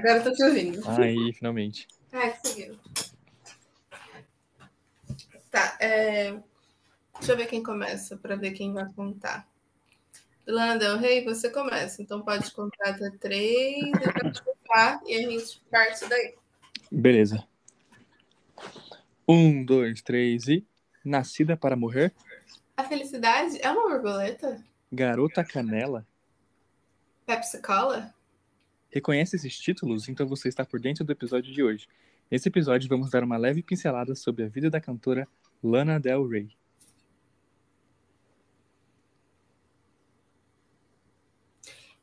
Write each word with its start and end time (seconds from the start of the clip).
Agora 0.00 0.18
eu 0.18 0.24
tô 0.24 0.32
te 0.32 0.42
ouvindo. 0.42 0.82
Aí, 0.88 1.32
finalmente. 1.34 1.86
Ah, 2.10 2.30
conseguiu. 2.30 2.74
Tá, 5.50 5.76
é... 5.78 6.32
deixa 7.18 7.32
eu 7.32 7.36
ver 7.36 7.46
quem 7.46 7.62
começa, 7.62 8.16
pra 8.16 8.34
ver 8.34 8.52
quem 8.52 8.72
vai 8.72 8.90
contar. 8.94 9.46
Lana 10.46 10.78
Del 10.78 10.96
Rey, 10.96 11.22
você 11.22 11.50
começa. 11.50 12.00
Então 12.00 12.22
pode 12.22 12.50
contar 12.52 12.90
até 12.90 13.10
três, 13.10 13.82
e 15.06 15.14
a 15.14 15.30
gente 15.30 15.62
parte 15.70 16.08
daí. 16.08 16.34
Beleza. 16.90 17.46
Um, 19.28 19.62
dois, 19.62 20.00
três 20.00 20.48
e. 20.48 20.66
Nascida 21.04 21.58
para 21.58 21.76
morrer? 21.76 22.14
A 22.74 22.84
felicidade 22.84 23.58
é 23.60 23.70
uma 23.70 23.88
borboleta? 23.90 24.64
Garota 24.90 25.44
Canela? 25.44 26.06
Pepsi 27.26 27.60
Cola? 27.60 28.14
Reconhece 28.90 29.36
esses 29.36 29.56
títulos? 29.56 30.08
Então 30.08 30.26
você 30.26 30.48
está 30.48 30.64
por 30.64 30.80
dentro 30.80 31.04
do 31.04 31.12
episódio 31.12 31.52
de 31.52 31.62
hoje. 31.62 31.86
Nesse 32.30 32.48
episódio 32.48 32.88
vamos 32.88 33.10
dar 33.10 33.22
uma 33.22 33.36
leve 33.36 33.62
pincelada 33.62 34.14
sobre 34.14 34.44
a 34.44 34.48
vida 34.48 34.68
da 34.68 34.80
cantora 34.80 35.28
Lana 35.62 36.00
Del 36.00 36.26
Rey. 36.26 36.48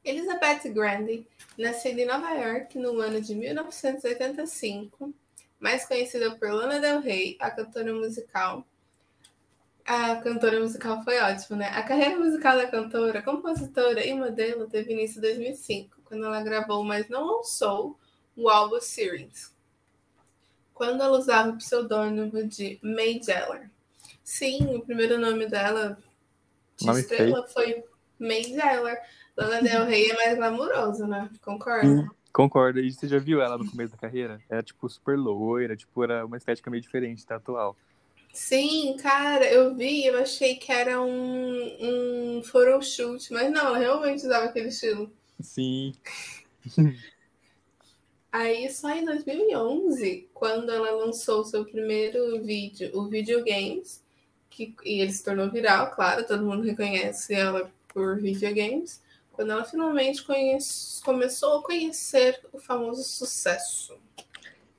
Elizabeth 0.04 0.70
Grande, 0.73 1.27
nascida 1.58 2.02
em 2.02 2.05
Nova 2.05 2.32
York 2.32 2.77
no 2.80 3.02
ano 3.02 3.20
de 3.20 3.35
1985, 3.35 5.13
mais 5.60 5.85
conhecida 5.85 6.34
por 6.38 6.49
Lana 6.49 6.80
Del 6.80 7.02
Rey, 7.02 7.35
a 7.41 7.52
cantora 7.52 7.94
musical. 7.94 8.66
A 9.88 10.18
cantora 10.18 10.59
musical 10.59 11.02
foi 11.02 11.18
ótimo, 11.18 11.55
né? 11.55 11.70
A 11.70 11.82
carreira 11.82 12.20
musical 12.20 12.58
da 12.58 12.68
cantora, 12.68 13.22
compositora 13.22 14.05
e 14.05 14.13
modelo 14.13 14.68
teve 14.68 14.91
início 14.91 15.20
em 15.20 15.22
2005, 15.22 16.02
quando 16.04 16.26
ela 16.26 16.44
gravou, 16.44 16.84
mas 16.84 17.08
não 17.08 17.26
lançou, 17.26 17.98
o 18.36 18.50
álbum 18.50 18.82
Series, 18.82 19.55
quando 20.73 21.02
ela 21.02 21.18
usava 21.18 21.52
o 21.52 21.58
pseudônimo 21.58 22.46
de 22.46 22.77
May 22.84 23.21
Jeller. 23.24 23.71
Sim, 24.21 24.76
o 24.76 24.82
primeiro 24.82 25.18
nome 25.18 25.48
dela 25.48 25.98
de 26.76 26.85
Nome 26.85 26.99
estrela 26.99 27.48
foi 27.48 27.84
May 28.20 28.43
Jeller. 28.43 28.99
Lana 29.38 29.62
Del 29.62 29.85
Rey 29.85 30.12
é 30.12 30.15
mais 30.15 30.35
glamuroso, 30.35 31.08
né? 31.08 31.30
Concorda? 31.41 32.12
Concordo. 32.34 32.80
E 32.80 32.91
você 32.91 33.08
já 33.08 33.20
viu 33.20 33.41
ela 33.41 33.58
no 33.58 33.70
começo 33.70 33.93
da 33.93 33.98
carreira? 33.98 34.41
Era, 34.49 34.62
tipo, 34.62 34.90
super 34.90 35.18
loira, 35.18 35.77
tipo, 35.77 36.04
era 36.04 36.26
uma 36.26 36.38
estética 36.38 36.70
meio 36.70 36.82
diferente 36.82 37.26
da 37.26 37.38
atual. 37.38 37.77
Sim, 38.38 38.96
cara, 38.98 39.52
eu 39.52 39.74
vi 39.74 40.05
eu 40.05 40.20
achei 40.20 40.57
que 40.57 40.71
era 40.71 41.02
um, 41.02 42.38
um 42.38 42.43
photoshoot, 42.43 43.34
mas 43.34 43.52
não, 43.52 43.66
ela 43.66 43.80
realmente 43.80 44.24
usava 44.27 44.46
aquele 44.46 44.68
estilo. 44.68 45.12
Sim. 45.41 45.96
Aí, 48.32 48.70
só 48.70 48.91
em 48.91 49.04
2011, 49.04 50.30
quando 50.35 50.71
ela 50.71 50.91
lançou 50.91 51.43
seu 51.46 51.65
primeiro 51.65 52.40
vídeo, 52.43 52.91
o 52.93 53.10
Videogames, 53.10 54.04
que, 54.52 54.76
e 54.85 55.02
ele 55.02 55.12
se 55.12 55.24
tornou 55.24 55.49
viral, 55.49 55.90
claro, 55.90 56.24
todo 56.24 56.46
mundo 56.46 56.62
reconhece 56.62 57.34
ela 57.34 57.71
por 57.88 58.21
videogames, 58.21 59.02
quando 59.34 59.52
ela 59.52 59.65
finalmente 59.65 60.24
conhece, 60.24 61.02
começou 61.02 61.58
a 61.58 61.63
conhecer 61.63 62.40
o 62.54 62.60
famoso 62.60 63.04
sucesso. 63.04 63.98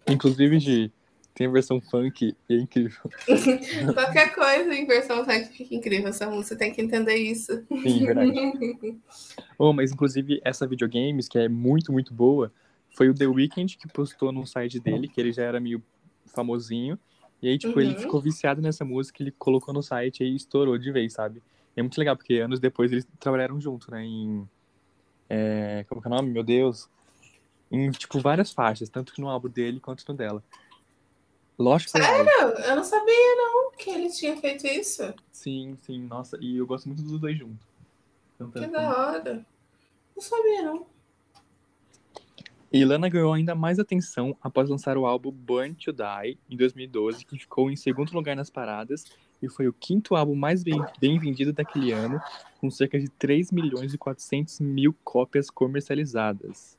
Inclusive, 0.07 0.61
Gi, 0.61 0.93
tem 1.39 1.47
a 1.47 1.51
versão 1.51 1.81
funk 1.81 2.37
e 2.49 2.55
é 2.55 2.59
incrível. 2.59 3.09
Qualquer 3.95 4.35
coisa 4.35 4.75
em 4.75 4.85
versão 4.85 5.25
funk 5.25 5.57
fica 5.57 5.73
incrível, 5.73 6.09
essa 6.09 6.29
música 6.29 6.57
tem 6.57 6.73
que 6.75 6.83
entender 6.83 7.15
isso. 7.15 7.65
Sim, 7.81 8.05
verdade. 8.05 8.33
oh, 9.57 9.73
mas 9.73 9.93
inclusive 9.93 10.41
essa 10.45 10.67
videogames, 10.67 11.29
que 11.29 11.39
é 11.39 11.49
muito, 11.49 11.93
muito 11.93 12.13
boa, 12.13 12.53
foi 12.91 13.09
o 13.09 13.15
The 13.15 13.29
Weeknd 13.29 13.79
que 13.79 13.87
postou 13.87 14.33
no 14.33 14.45
site 14.45 14.81
dele, 14.81 15.07
que 15.07 15.21
ele 15.21 15.33
já 15.33 15.45
era 15.45 15.61
meio 15.61 15.81
famosinho. 16.27 16.99
E 17.41 17.49
aí, 17.49 17.57
tipo, 17.57 17.79
ele 17.79 17.91
Uhum. 17.91 17.99
ficou 17.99 18.21
viciado 18.21 18.61
nessa 18.61 18.85
música, 18.85 19.23
ele 19.23 19.31
colocou 19.31 19.73
no 19.73 19.81
site 19.81 20.25
e 20.25 20.35
estourou 20.35 20.77
de 20.77 20.91
vez, 20.91 21.13
sabe? 21.13 21.41
E 21.77 21.79
é 21.79 21.83
muito 21.85 21.97
legal, 21.97 22.17
porque 22.17 22.35
anos 22.41 22.59
depois 22.59 22.91
eles 22.91 23.07
trabalharam 23.21 23.61
junto, 23.61 23.89
né? 23.93 24.05
Em. 24.05 24.49
é, 25.31 25.85
como 25.89 26.03
que 26.03 26.09
é 26.09 26.11
o 26.11 26.15
nome? 26.15 26.33
Meu 26.33 26.43
Deus. 26.43 26.91
Em, 27.71 27.93
tipo, 27.93 28.19
várias 28.19 28.51
faixas, 28.51 28.89
tanto 28.89 29.13
no 29.21 29.29
álbum 29.29 29.49
dele 29.49 29.79
quanto 29.79 30.03
no 30.09 30.15
dela. 30.17 30.43
Lógico 31.59 31.93
que 31.93 32.01
álbum. 32.01 32.31
Eu, 32.41 32.49
eu 32.51 32.77
não 32.77 32.85
sabia, 32.85 33.37
não, 33.37 33.73
que 33.73 33.91
ele 33.91 34.09
tinha 34.11 34.37
feito 34.37 34.67
isso. 34.67 35.13
Sim, 35.33 35.77
sim, 35.83 36.03
nossa. 36.07 36.39
E 36.41 36.57
eu 36.57 36.67
gosto 36.67 36.87
muito 36.87 37.03
dos 37.03 37.21
dois 37.21 37.37
juntos. 37.37 37.67
Então, 38.37 38.51
Que 38.51 38.61
tanto- 38.61 38.73
da 38.73 38.97
hora. 38.97 39.47
Não 40.15 40.23
sabia, 40.23 40.63
não. 40.63 40.87
E 42.73 42.85
Lana 42.85 43.09
ganhou 43.09 43.33
ainda 43.33 43.55
mais 43.55 43.79
atenção 43.79 44.37
após 44.43 44.69
lançar 44.69 44.97
o 44.99 45.07
álbum 45.07 45.31
Born 45.33 45.75
to 45.75 45.93
Die 45.93 46.39
em 46.51 46.57
2012, 46.57 47.25
que 47.25 47.39
ficou 47.39 47.71
em 47.71 47.77
segundo 47.77 48.13
lugar 48.13 48.37
nas 48.37 48.51
paradas 48.51 49.05
e 49.43 49.49
foi 49.49 49.67
o 49.67 49.73
quinto 49.73 50.15
álbum 50.15 50.35
mais 50.37 50.63
bem, 50.63 50.79
bem 51.01 51.19
vendido 51.19 51.53
daquele 51.53 51.93
ano, 51.93 52.21
com 52.61 52.71
cerca 52.71 52.99
de 53.01 53.09
3 53.09 53.51
milhões 53.51 53.95
e 53.95 53.99
400 53.99 54.61
mil 54.61 54.95
cópias 55.03 55.49
comercializadas. 55.51 56.78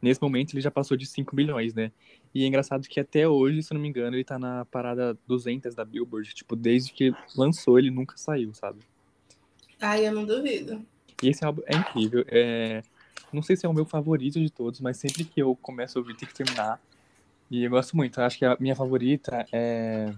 Nesse 0.00 0.20
momento 0.20 0.54
ele 0.54 0.62
já 0.62 0.70
passou 0.70 0.96
de 0.96 1.04
5 1.06 1.36
milhões, 1.36 1.74
né? 1.74 1.92
E 2.34 2.44
é 2.44 2.46
engraçado 2.46 2.88
que 2.88 2.98
até 2.98 3.28
hoje, 3.28 3.62
se 3.62 3.72
eu 3.72 3.74
não 3.74 3.82
me 3.82 3.88
engano, 3.88 4.16
ele 4.16 4.24
tá 4.24 4.38
na 4.38 4.64
parada 4.64 5.18
200 5.26 5.74
da 5.74 5.84
Billboard. 5.84 6.34
Tipo, 6.34 6.56
desde 6.56 6.92
que 6.92 7.12
lançou 7.36 7.78
ele 7.78 7.90
nunca 7.90 8.16
saiu, 8.16 8.54
sabe? 8.54 8.80
Ai, 9.80 10.06
eu 10.06 10.12
não 10.12 10.24
duvido. 10.24 10.84
E 11.22 11.28
esse 11.28 11.44
álbum 11.44 11.62
é 11.66 11.76
incrível. 11.76 12.24
É... 12.28 12.82
Não 13.32 13.42
sei 13.42 13.56
se 13.56 13.66
é 13.66 13.68
o 13.68 13.74
meu 13.74 13.84
favorito 13.84 14.40
de 14.40 14.50
todos, 14.50 14.80
mas 14.80 14.96
sempre 14.96 15.24
que 15.24 15.40
eu 15.40 15.54
começo 15.56 15.98
a 15.98 16.00
ouvir, 16.00 16.16
tem 16.16 16.28
que 16.28 16.34
terminar. 16.34 16.80
E 17.50 17.64
eu 17.64 17.70
gosto 17.70 17.96
muito. 17.96 18.20
Eu 18.20 18.24
acho 18.24 18.38
que 18.38 18.44
a 18.44 18.56
minha 18.58 18.74
favorita 18.74 19.46
é 19.52 20.14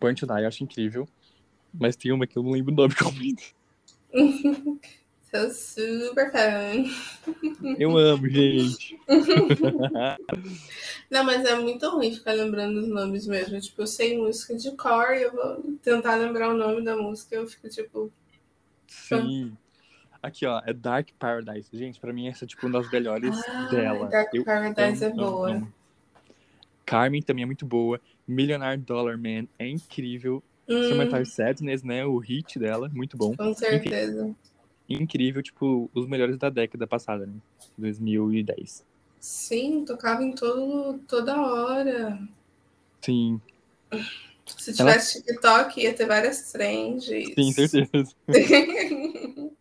Burn 0.00 0.14
to 0.14 0.26
Die, 0.26 0.42
eu 0.42 0.48
acho 0.48 0.62
incrível. 0.62 1.08
Mas 1.72 1.96
tem 1.96 2.12
uma 2.12 2.26
que 2.26 2.38
eu 2.38 2.42
não 2.42 2.52
lembro 2.52 2.72
o 2.72 2.76
nome 2.76 2.94
completo. 2.96 3.54
Sou 5.34 5.50
super 5.50 6.30
fã. 6.30 6.84
Eu 7.76 7.98
amo, 7.98 8.28
gente. 8.28 8.96
Não, 11.10 11.24
mas 11.24 11.44
é 11.44 11.58
muito 11.58 11.90
ruim 11.90 12.14
ficar 12.14 12.34
lembrando 12.34 12.78
os 12.78 12.86
nomes 12.86 13.26
mesmo. 13.26 13.60
Tipo, 13.60 13.82
eu 13.82 13.86
sei 13.88 14.16
música 14.16 14.54
de 14.54 14.70
cor 14.76 15.12
e 15.12 15.22
eu 15.22 15.32
vou 15.32 15.60
tentar 15.82 16.14
lembrar 16.14 16.50
o 16.50 16.56
nome 16.56 16.84
da 16.84 16.96
música. 16.96 17.34
Eu 17.34 17.48
fico 17.48 17.68
tipo, 17.68 18.12
Sim. 18.86 19.56
Aqui, 20.22 20.46
ó, 20.46 20.62
é 20.64 20.72
Dark 20.72 21.08
Paradise. 21.18 21.68
Gente, 21.72 21.98
pra 21.98 22.12
mim 22.12 22.28
essa 22.28 22.44
é 22.44 22.48
tipo 22.48 22.64
uma 22.66 22.80
das 22.80 22.90
melhores 22.90 23.36
ah, 23.48 23.68
dela. 23.70 24.06
Dark 24.06 24.32
Eu 24.32 24.44
Paradise 24.44 25.04
amo, 25.04 25.20
é 25.20 25.24
amo, 25.24 25.32
boa. 25.32 25.50
amo. 25.50 25.72
Carmen 26.86 27.22
também 27.22 27.42
é 27.42 27.46
muito 27.46 27.66
boa. 27.66 28.00
Millionaire 28.26 28.80
Dollar 28.80 29.18
Man 29.18 29.48
é 29.58 29.66
incrível. 29.66 30.44
Hum, 30.68 30.88
Summertime 30.88 31.26
Sadness, 31.26 31.82
né? 31.82 32.06
O 32.06 32.18
hit 32.18 32.56
dela, 32.56 32.88
muito 32.94 33.16
bom. 33.16 33.34
com 33.36 33.52
certeza. 33.52 34.32
Incrível, 34.88 35.42
tipo, 35.42 35.90
os 35.94 36.06
melhores 36.06 36.36
da 36.38 36.50
década 36.50 36.86
passada, 36.86 37.26
né? 37.26 37.34
2010. 37.78 38.84
Sim, 39.20 39.84
tocava 39.84 40.22
em 40.22 40.32
todo, 40.34 40.98
toda 41.08 41.40
hora. 41.40 42.18
Sim, 43.00 43.40
Se 44.46 44.72
tivesse 44.74 45.22
TikTok, 45.22 45.80
ia 45.80 45.94
ter 45.94 46.06
várias 46.06 46.52
trends. 46.52 47.04
sim, 47.06 47.52
certeza. 47.52 48.14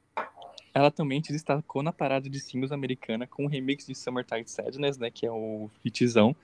Ela 0.74 0.90
também 0.90 1.24
se 1.24 1.32
destacou 1.32 1.84
na 1.84 1.94
parada 1.94 2.28
de 2.30 2.40
singles 2.40 2.72
americana 2.72 3.28
com 3.28 3.46
o 3.46 3.48
remix 3.48 3.86
de 3.86 3.94
Summertime 3.94 4.44
Sadness, 4.48 4.98
né? 4.98 5.12
Que 5.12 5.26
é 5.26 5.32
o 5.32 5.70
hitzão. 5.86 6.36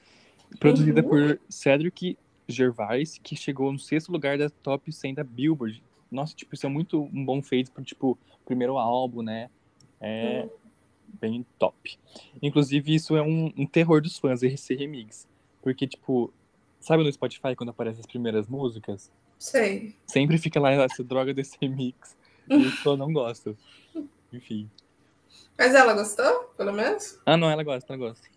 Produzida 0.60 1.02
Uhum. 1.02 1.10
por 1.10 1.40
Cedric 1.50 2.18
Gervais, 2.48 3.20
que 3.22 3.36
chegou 3.36 3.72
no 3.72 3.80
sexto 3.80 4.12
lugar 4.12 4.38
da 4.38 4.50
top 4.50 4.92
100 4.92 5.16
da 5.16 5.24
Billboard. 5.24 5.82
Nossa, 6.12 6.36
tipo, 6.36 6.56
isso 6.56 6.66
é 6.66 6.70
muito 6.70 7.04
um 7.04 7.24
bom 7.26 7.42
feito 7.42 7.72
pro, 7.72 7.84
tipo, 7.84 8.18
primeiro 8.46 8.78
álbum, 8.78 9.22
né? 9.22 9.50
É 10.02 10.48
bem 11.20 11.46
top. 11.58 12.00
Inclusive, 12.42 12.94
isso 12.94 13.16
é 13.16 13.22
um, 13.22 13.52
um 13.58 13.66
terror 13.66 14.02
dos 14.02 14.18
fãs, 14.18 14.44
esse 14.44 14.74
remix. 14.76 15.28
Porque, 15.62 15.88
tipo, 15.88 16.34
sabe 16.80 17.04
no 17.04 17.12
Spotify 17.12 17.56
quando 17.56 17.70
aparecem 17.70 18.00
as 18.00 18.06
primeiras 18.06 18.48
músicas? 18.48 19.12
Sei. 19.38 19.96
Sempre 20.06 20.38
fica 20.38 20.60
lá 20.60 20.72
essa 20.72 21.04
droga 21.04 21.34
desse 21.34 21.58
remix. 21.62 22.16
E 22.48 22.64
eu 22.64 22.72
só 22.72 22.96
não 22.96 23.12
gosto. 23.12 23.58
Enfim. 24.32 24.70
Mas 25.58 25.76
ela 25.76 25.94
gostou, 25.94 26.46
pelo 26.58 26.74
menos? 26.74 27.20
Ah, 27.26 27.38
não, 27.38 27.50
ela 27.50 27.64
gosta, 27.64 27.94
ela 27.94 28.08
gosta. 28.08 28.28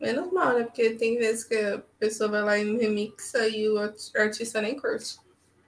Menos 0.00 0.30
mal, 0.32 0.54
né? 0.54 0.64
Porque 0.64 0.90
tem 0.90 1.16
vezes 1.16 1.44
que 1.44 1.54
a 1.54 1.78
pessoa 1.98 2.28
vai 2.28 2.42
lá 2.42 2.58
e 2.58 2.76
remixa 2.76 3.48
e 3.48 3.68
o 3.68 3.78
art- 3.78 4.14
artista 4.14 4.60
nem 4.60 4.78
curte. 4.78 5.18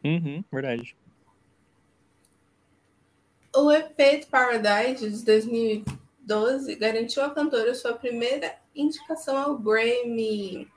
Uhum, 0.04 0.44
verdade. 0.52 0.96
O 3.54 3.72
EP 3.72 4.20
de 4.20 4.26
Paradise 4.26 5.08
de 5.10 5.24
2012 5.24 6.74
garantiu 6.76 7.22
à 7.24 7.30
cantora 7.30 7.74
sua 7.74 7.94
primeira 7.94 8.56
indicação 8.74 9.36
ao 9.36 9.58
Grammy 9.58 10.68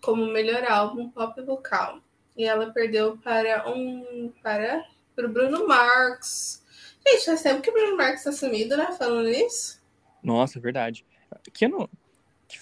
como 0.00 0.26
melhor 0.26 0.64
álbum 0.64 1.10
pop 1.10 1.40
vocal. 1.42 2.00
E 2.36 2.44
ela 2.44 2.70
perdeu 2.72 3.18
para 3.18 3.68
um 3.68 4.32
para 4.42 4.84
o 5.18 5.28
Bruno 5.28 5.66
Marx. 5.66 6.64
Gente, 7.06 7.26
faz 7.26 7.42
tempo 7.42 7.60
que 7.60 7.70
o 7.70 7.72
Bruno 7.72 7.96
Marx 7.96 8.20
está 8.20 8.32
sumido, 8.32 8.76
né? 8.76 8.92
Falando 8.92 9.28
nisso. 9.28 9.82
Nossa, 10.22 10.58
é 10.58 10.62
verdade. 10.62 11.04
Que 11.52 11.66
ano. 11.66 11.88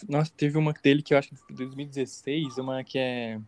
Nossa, 0.08 0.30
teve 0.36 0.58
uma 0.58 0.72
dele 0.72 1.02
que 1.02 1.14
eu 1.14 1.18
acho 1.18 1.30
que 1.30 1.36
foi 1.36 1.54
2016, 1.54 2.58
uma 2.58 2.84
que 2.84 2.98
é 2.98 3.40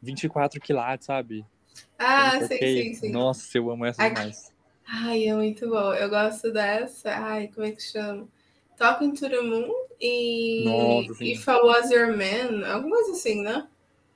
24 0.00 0.60
quilates, 0.60 1.06
sabe? 1.06 1.44
Ah, 1.98 2.40
sim, 2.46 2.58
sim, 2.58 2.94
sim. 2.94 3.10
Nossa, 3.10 3.58
eu 3.58 3.70
amo 3.70 3.84
essa 3.84 4.02
Ai, 4.02 4.10
demais. 4.10 4.52
Ai, 4.92 5.28
é 5.28 5.34
muito 5.34 5.68
bom. 5.68 5.94
Eu 5.94 6.10
gosto 6.10 6.52
dessa. 6.52 7.10
Ai, 7.10 7.48
como 7.54 7.64
é 7.64 7.70
que 7.70 7.82
chama? 7.82 8.26
Talking 8.76 9.12
to 9.12 9.28
the 9.28 9.40
Moon 9.40 9.70
e 10.00 10.64
Nossa, 10.64 11.14
sim. 11.14 11.32
If 11.32 11.46
I 11.46 11.60
Was 11.62 11.90
Your 11.90 12.08
Man, 12.08 12.66
alguma 12.66 12.96
coisa 12.96 13.12
assim, 13.12 13.40
né? 13.40 13.68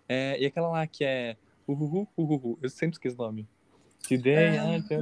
É, 0.08 0.36
e 0.40 0.46
aquela 0.46 0.68
lá 0.68 0.86
que 0.86 1.04
é. 1.04 1.36
Uhuhu, 1.68 2.08
uhuhu. 2.16 2.58
Eu 2.60 2.68
sempre 2.68 2.94
esqueço 2.94 3.16
o 3.16 3.24
nome. 3.24 3.46
Today 4.06 4.58
Ah, 4.58 4.76
I 4.76 4.82
can... 4.82 4.98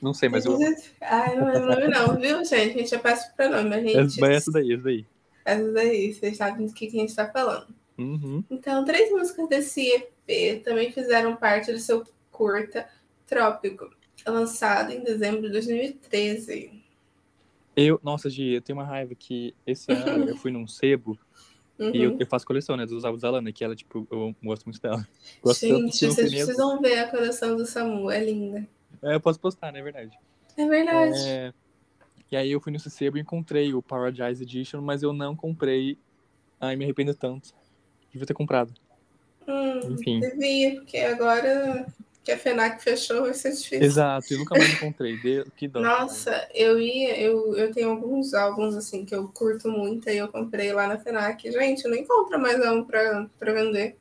Não 0.00 0.14
sei, 0.14 0.28
mas 0.28 0.44
eu. 0.44 0.56
Ai, 1.00 1.34
não 1.34 1.46
lembro 1.46 1.64
o 1.64 1.74
nome 1.74 1.88
não, 1.88 2.16
viu, 2.16 2.44
gente? 2.44 2.76
A 2.76 2.78
gente 2.78 2.90
já 2.90 2.98
passa 2.98 3.32
pro 3.36 3.50
nome, 3.50 3.74
a 3.74 3.80
gente... 3.80 4.22
Essa, 4.22 4.32
essa 4.32 4.52
daí, 4.52 4.72
essa 4.72 4.84
daí. 4.84 5.04
Essas 5.44 5.74
daí, 5.74 6.12
vocês 6.12 6.36
sabem 6.36 6.66
do 6.66 6.72
que, 6.72 6.86
que 6.86 6.96
a 6.96 7.00
gente 7.00 7.16
tá 7.16 7.28
falando. 7.28 7.74
Uhum. 7.98 8.44
Então, 8.50 8.84
três 8.84 9.10
músicas 9.10 9.48
desse 9.48 9.88
EP 9.88 10.62
também 10.62 10.92
fizeram 10.92 11.34
parte 11.34 11.72
do 11.72 11.78
seu 11.78 12.04
curta 12.36 12.86
Trópico, 13.26 13.90
lançado 14.26 14.92
em 14.92 15.02
dezembro 15.02 15.42
de 15.42 15.50
2013. 15.50 16.84
Eu, 17.74 17.98
nossa, 18.02 18.28
Gi, 18.30 18.54
eu 18.54 18.62
tenho 18.62 18.78
uma 18.78 18.84
raiva 18.84 19.14
que 19.14 19.54
esse 19.66 19.90
ano 19.92 20.28
eu 20.28 20.36
fui 20.36 20.50
num 20.50 20.66
sebo 20.66 21.18
Uhum. 21.78 21.90
e 21.94 22.02
eu, 22.02 22.16
eu 22.18 22.26
faço 22.26 22.46
coleção, 22.46 22.74
né, 22.74 22.86
dos 22.86 23.04
álbuns 23.04 23.20
da 23.20 23.28
Lana, 23.30 23.52
que 23.52 23.62
ela, 23.62 23.76
tipo, 23.76 24.08
eu 24.10 24.34
gosto 24.42 24.64
muito 24.64 24.80
dela. 24.80 25.06
Gosto 25.42 25.60
Gente, 25.60 26.06
no 26.06 26.12
vocês 26.12 26.30
precisam 26.30 26.80
ver 26.80 27.00
a 27.00 27.10
coleção 27.10 27.54
do 27.54 27.66
Samu, 27.66 28.10
é 28.10 28.24
linda. 28.24 28.66
É, 29.02 29.14
eu 29.14 29.20
posso 29.20 29.38
postar, 29.38 29.70
né, 29.72 29.80
é 29.80 29.82
verdade. 29.82 30.18
É 30.56 30.66
verdade. 30.66 31.18
É, 31.18 31.52
E 32.32 32.36
aí 32.36 32.50
eu 32.50 32.62
fui 32.62 32.72
nesse 32.72 32.88
sebo 32.88 33.18
e 33.18 33.20
encontrei 33.20 33.74
o 33.74 33.82
Paradise 33.82 34.42
Edition, 34.42 34.80
mas 34.80 35.02
eu 35.02 35.12
não 35.12 35.36
comprei. 35.36 35.98
Ai, 36.58 36.76
me 36.76 36.84
arrependo 36.84 37.14
tanto. 37.14 37.50
Devia 38.10 38.26
ter 38.26 38.32
comprado. 38.32 38.72
Hum, 39.46 39.80
Enfim. 39.92 40.18
devia, 40.20 40.76
porque 40.76 40.96
agora 40.96 41.86
que 42.26 42.32
a 42.32 42.36
FENAC 42.38 42.82
fechou 42.82 43.22
vai 43.22 43.32
ser 43.32 43.52
difícil. 43.52 43.80
Exato, 43.82 44.26
eu 44.34 44.40
nunca 44.40 44.58
mais 44.58 44.74
encontrei. 44.74 45.16
De... 45.16 45.44
Que 45.56 45.68
dó. 45.68 45.80
Nossa, 45.80 46.48
eu 46.52 46.80
ia, 46.80 47.16
eu, 47.20 47.54
eu 47.54 47.72
tenho 47.72 47.90
alguns 47.90 48.34
álbuns 48.34 48.74
assim 48.74 49.04
que 49.04 49.14
eu 49.14 49.28
curto 49.28 49.70
muito 49.70 50.10
e 50.10 50.16
eu 50.16 50.26
comprei 50.26 50.72
lá 50.72 50.88
na 50.88 50.98
FENAC. 50.98 51.48
Gente, 51.52 51.84
eu 51.84 51.90
nem 51.92 52.04
compro 52.04 52.36
mais 52.40 52.60
álbum 52.60 52.82
pra, 52.84 53.28
pra 53.38 53.52
vender. 53.52 53.96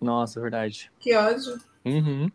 Nossa, 0.00 0.40
verdade. 0.40 0.90
Que 0.98 1.14
ódio. 1.14 1.60
Uhum. 1.84 2.30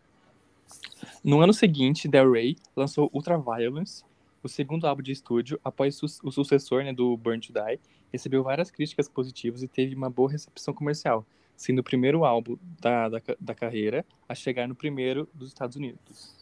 No 1.23 1.41
ano 1.41 1.53
seguinte, 1.53 2.07
Del 2.07 2.31
Rey 2.31 2.55
lançou 2.75 3.09
Ultraviolence, 3.11 4.03
o 4.43 4.47
segundo 4.47 4.85
álbum 4.85 5.01
de 5.01 5.11
estúdio, 5.11 5.59
após 5.63 5.95
su- 5.95 6.19
o 6.23 6.31
sucessor 6.31 6.83
né, 6.83 6.93
do 6.93 7.17
Burn 7.17 7.39
to 7.39 7.51
Die, 7.51 7.79
recebeu 8.13 8.43
várias 8.43 8.69
críticas 8.69 9.09
positivas 9.09 9.63
e 9.63 9.67
teve 9.67 9.95
uma 9.95 10.09
boa 10.09 10.29
recepção 10.31 10.71
comercial, 10.71 11.25
sendo 11.61 11.79
o 11.79 11.83
primeiro 11.83 12.25
álbum 12.25 12.57
da, 12.81 13.07
da, 13.07 13.21
da 13.39 13.53
carreira 13.53 14.03
a 14.27 14.33
chegar 14.33 14.67
no 14.67 14.73
primeiro 14.73 15.29
dos 15.31 15.49
Estados 15.49 15.75
Unidos. 15.75 16.33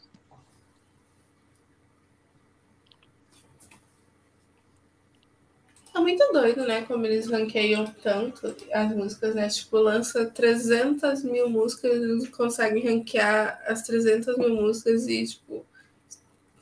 É 5.93 5.99
muito 5.99 6.23
doido, 6.31 6.65
né? 6.65 6.83
Como 6.83 7.05
eles 7.05 7.29
ranqueiam 7.29 7.85
tanto 8.01 8.55
as 8.71 8.95
músicas, 8.95 9.35
né? 9.35 9.49
Tipo, 9.49 9.79
lança 9.79 10.25
300 10.25 11.21
mil 11.23 11.49
músicas, 11.49 11.91
eles 11.91 12.29
conseguem 12.29 12.81
ranquear 12.81 13.61
as 13.67 13.81
300 13.81 14.37
mil 14.37 14.55
músicas 14.55 15.05
e, 15.05 15.25
tipo, 15.25 15.65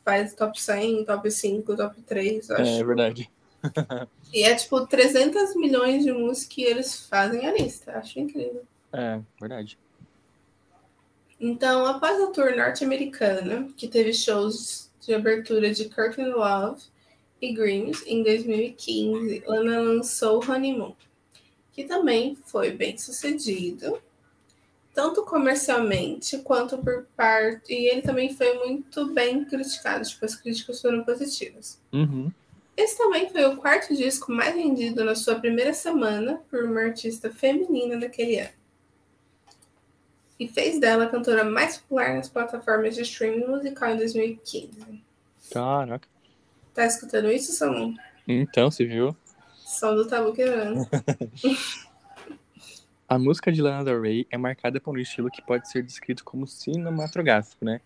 faz 0.03 0.33
top 0.33 0.59
100, 0.59 1.05
top 1.05 1.29
5, 1.29 1.75
top 1.75 2.01
3, 2.01 2.49
eu 2.49 2.55
acho. 2.57 2.71
É 2.71 2.83
verdade. 2.83 3.29
E 4.33 4.43
é, 4.43 4.53
tipo, 4.55 4.85
300 4.85 5.55
milhões 5.55 6.03
de 6.03 6.11
músicas 6.11 6.47
que 6.53 6.61
eles 6.61 7.07
fazem 7.07 7.47
a 7.47 7.53
lista. 7.53 7.93
Acho 7.93 8.19
incrível. 8.19 8.63
É, 8.91 9.21
verdade. 9.39 9.79
Então, 11.39 11.85
após 11.85 12.19
a 12.21 12.27
tour 12.27 12.55
norte-americana, 12.55 13.69
que 13.77 13.87
teve 13.87 14.13
shows 14.13 14.91
de 14.99 15.13
abertura 15.13 15.71
de 15.71 15.87
Curtain 15.87 16.29
Love 16.29 16.83
e 17.41 17.53
Dreams 17.53 18.03
em 18.07 18.23
2015, 18.23 19.43
Lana 19.45 19.79
lançou 19.79 20.43
Honeymoon, 20.43 20.93
que 21.71 21.83
também 21.83 22.35
foi 22.45 22.71
bem 22.71 22.97
sucedido, 22.97 24.01
tanto 24.93 25.23
comercialmente 25.23 26.39
quanto 26.39 26.77
por 26.79 27.05
parte. 27.15 27.71
E 27.71 27.87
ele 27.87 28.01
também 28.01 28.33
foi 28.33 28.53
muito 28.55 29.13
bem 29.13 29.45
criticado, 29.45 30.03
tipo, 30.03 30.25
as 30.25 30.35
críticas 30.35 30.81
foram 30.81 31.03
positivas. 31.03 31.79
Uhum. 31.93 32.31
Esse 32.77 32.95
também 32.97 33.27
foi 33.29 33.43
o 33.45 33.57
quarto 33.57 33.95
disco 33.95 34.31
mais 34.31 34.53
vendido 34.53 35.03
na 35.03 35.15
sua 35.15 35.35
primeira 35.39 35.73
semana 35.73 36.39
por 36.49 36.63
uma 36.63 36.81
artista 36.81 37.31
feminina 37.31 37.97
daquele 37.97 38.39
ano. 38.39 38.53
E 40.39 40.47
fez 40.47 40.79
dela 40.79 41.05
a 41.05 41.09
cantora 41.09 41.43
mais 41.43 41.77
popular 41.79 42.13
nas 42.13 42.29
plataformas 42.29 42.93
de 42.95 43.01
streaming 43.01 43.47
musical 43.47 43.89
em 43.89 43.97
2015. 43.97 45.03
Caraca. 45.51 46.07
Tá 46.75 46.85
escutando 46.85 47.31
isso, 47.31 47.53
Samu? 47.53 47.95
Então, 48.27 48.69
você 48.69 48.85
viu? 48.85 49.17
Som 49.55 49.95
do 49.95 50.07
tabu 50.07 50.31
quebrando. 50.33 50.87
A 53.09 53.17
música 53.17 53.51
de 53.51 53.61
Lana 53.61 53.85
Del 53.85 54.01
Rey 54.01 54.27
é 54.29 54.37
marcada 54.37 54.81
por 54.81 54.93
um 54.95 54.99
estilo 54.99 55.31
que 55.31 55.41
pode 55.41 55.71
ser 55.71 55.81
descrito 55.81 56.25
como 56.25 56.45
cinematográfico, 56.45 57.63
né? 57.63 57.79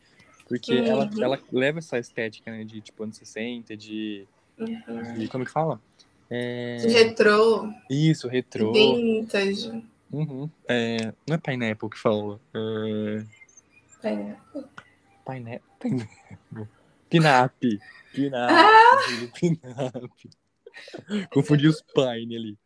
Porque 0.48 0.74
Uhum. 0.74 0.86
ela, 0.86 1.10
ela 1.22 1.40
leva 1.52 1.78
essa 1.78 1.98
estética, 2.00 2.52
né? 2.52 2.64
De, 2.64 2.82
tipo, 2.82 3.04
anos 3.04 3.18
60, 3.18 3.78
de... 3.78 4.28
Uhum. 4.62 5.18
de 5.18 5.28
como 5.28 5.46
que 5.46 5.52
fala? 5.52 5.82
É... 6.30 6.78
Retrô, 6.88 7.70
Isso, 7.90 8.28
retrô. 8.28 8.72
vintage. 8.72 9.84
Uhum. 10.12 10.50
É, 10.68 11.14
não 11.28 11.36
é 11.36 11.38
Pineapple 11.38 11.90
que 11.90 11.98
fala. 11.98 12.40
É... 12.54 13.24
É. 14.04 14.36
Pineapple. 15.26 15.62
Pineapple. 15.80 16.10
Pinap. 17.10 17.54
Pinap. 18.14 18.52
Pinap. 19.40 20.12
Confundi 21.32 21.68
os 21.68 21.82
Pine 21.82 22.36
ali. 22.36 22.58